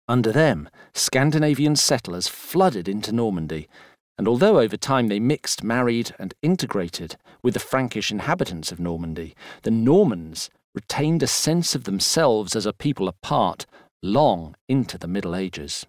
[0.07, 3.67] Under them, Scandinavian settlers flooded into Normandy,
[4.19, 9.35] and although over time they mixed, married, and integrated with the Frankish inhabitants of Normandy,
[9.63, 13.67] the Normans retained a sense of themselves as a people apart
[14.03, 15.87] long into the Middle Ages.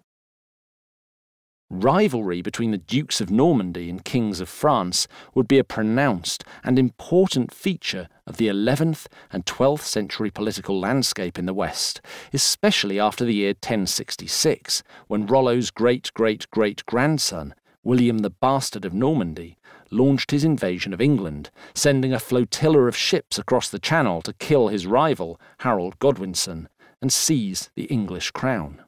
[1.70, 6.78] Rivalry between the Dukes of Normandy and Kings of France would be a pronounced and
[6.78, 12.00] important feature of the 11th and 12th century political landscape in the West,
[12.32, 17.54] especially after the year 1066, when Rollo's great great great grandson,
[17.84, 19.56] William the Bastard of Normandy,
[19.90, 24.68] launched his invasion of England, sending a flotilla of ships across the Channel to kill
[24.68, 26.68] his rival, Harold Godwinson,
[27.00, 28.82] and seize the English crown.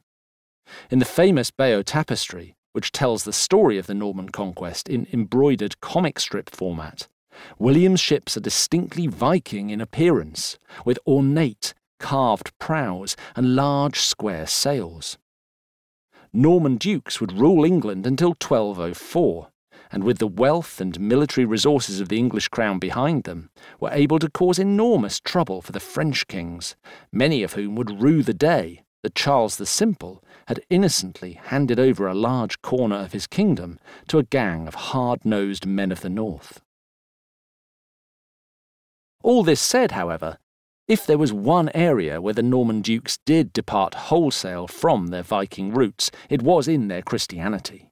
[0.89, 5.81] In the famous Bayeux tapestry, which tells the story of the Norman conquest in embroidered
[5.81, 7.07] comic strip format.
[7.57, 15.17] William's ships are distinctly Viking in appearance, with ornate, carved prows and large square sails.
[16.33, 19.49] Norman dukes would rule England until 1204,
[19.91, 24.19] and with the wealth and military resources of the English crown behind them, were able
[24.19, 26.75] to cause enormous trouble for the French kings,
[27.11, 32.07] many of whom would rue the day that Charles the Simple had innocently handed over
[32.07, 36.09] a large corner of his kingdom to a gang of hard nosed men of the
[36.09, 36.61] north.
[39.23, 40.37] All this said, however,
[40.91, 45.73] if there was one area where the Norman dukes did depart wholesale from their Viking
[45.73, 47.89] roots, it was in their Christianity.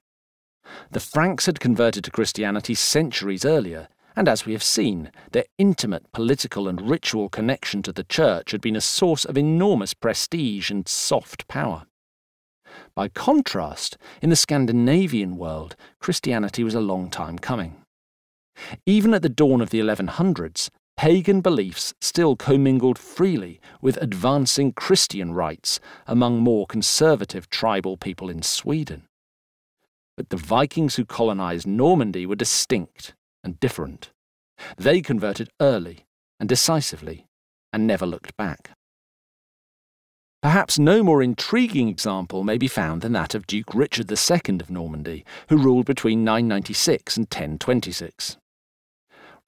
[0.90, 6.12] The Franks had converted to Christianity centuries earlier, and as we have seen, their intimate
[6.12, 10.86] political and ritual connection to the Church had been a source of enormous prestige and
[10.86, 11.86] soft power.
[12.94, 17.82] By contrast, in the Scandinavian world, Christianity was a long time coming.
[18.84, 20.68] Even at the dawn of the 1100s,
[21.00, 28.42] pagan beliefs still commingled freely with advancing Christian rites among more conservative tribal people in
[28.42, 29.04] Sweden.
[30.18, 34.10] But the Vikings who colonized Normandy were distinct and different.
[34.76, 36.04] They converted early
[36.38, 37.24] and decisively
[37.72, 38.72] and never looked back.
[40.42, 44.68] Perhaps no more intriguing example may be found than that of Duke Richard II of
[44.68, 48.36] Normandy, who ruled between 996 and 1026.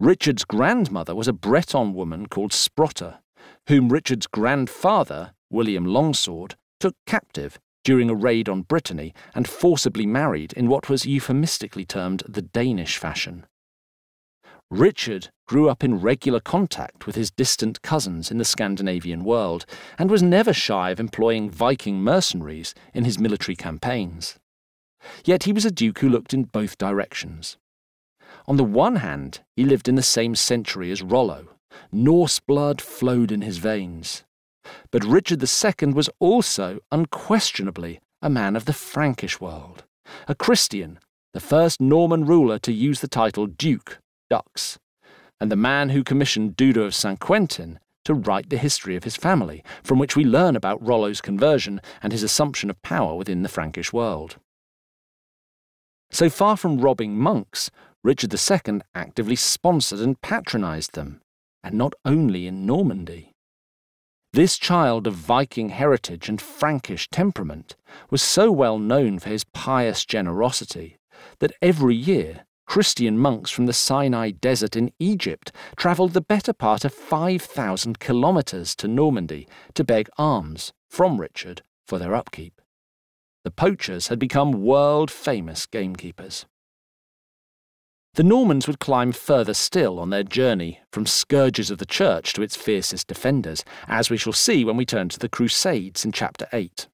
[0.02, 3.18] Richard's grandmother was a Breton woman called Sprotta,
[3.68, 10.54] whom Richard's grandfather, William Longsword, took captive during a raid on Brittany and forcibly married
[10.54, 13.46] in what was euphemistically termed the Danish fashion.
[14.72, 19.66] Richard grew up in regular contact with his distant cousins in the Scandinavian world
[20.00, 24.40] and was never shy of employing Viking mercenaries in his military campaigns.
[25.24, 27.56] Yet he was a duke who looked in both directions.
[28.46, 31.48] On the one hand, he lived in the same century as Rollo.
[31.90, 34.24] Norse blood flowed in his veins.
[34.90, 39.84] But Richard II was also, unquestionably, a man of the Frankish world,
[40.28, 40.98] a Christian,
[41.34, 43.98] the first Norman ruler to use the title Duke,
[44.30, 44.78] Dux,
[45.40, 47.18] and the man who commissioned Dudo of St.
[47.18, 51.80] Quentin to write the history of his family, from which we learn about Rollo's conversion
[52.02, 54.36] and his assumption of power within the Frankish world.
[56.10, 57.70] So far from robbing monks,
[58.04, 61.20] Richard II actively sponsored and patronised them,
[61.62, 63.32] and not only in Normandy.
[64.32, 67.76] This child of Viking heritage and Frankish temperament
[68.10, 70.96] was so well known for his pious generosity
[71.38, 76.84] that every year Christian monks from the Sinai desert in Egypt travelled the better part
[76.84, 82.60] of 5,000 kilometres to Normandy to beg alms from Richard for their upkeep.
[83.44, 86.46] The poachers had become world famous gamekeepers.
[88.14, 92.42] The Normans would climb further still on their journey from scourges of the church to
[92.42, 96.46] its fiercest defenders, as we shall see when we turn to the Crusades in chapter
[96.52, 96.88] 8.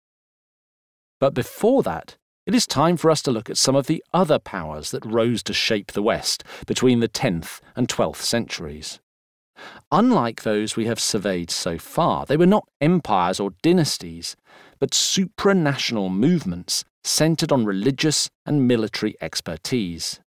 [1.18, 2.16] But before that,
[2.46, 5.42] it is time for us to look at some of the other powers that rose
[5.42, 9.00] to shape the West between the 10th and 12th centuries.
[9.90, 14.36] Unlike those we have surveyed so far, they were not empires or dynasties,
[14.78, 20.20] but supranational movements centred on religious and military expertise.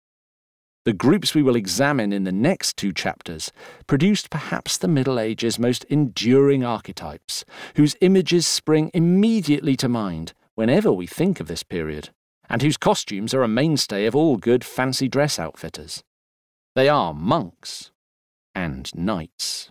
[0.86, 3.52] The groups we will examine in the next two chapters
[3.86, 7.44] produced perhaps the Middle Ages' most enduring archetypes,
[7.76, 12.08] whose images spring immediately to mind whenever we think of this period,
[12.48, 16.02] and whose costumes are a mainstay of all good fancy dress outfitters.
[16.74, 17.90] They are monks
[18.54, 19.70] and knights.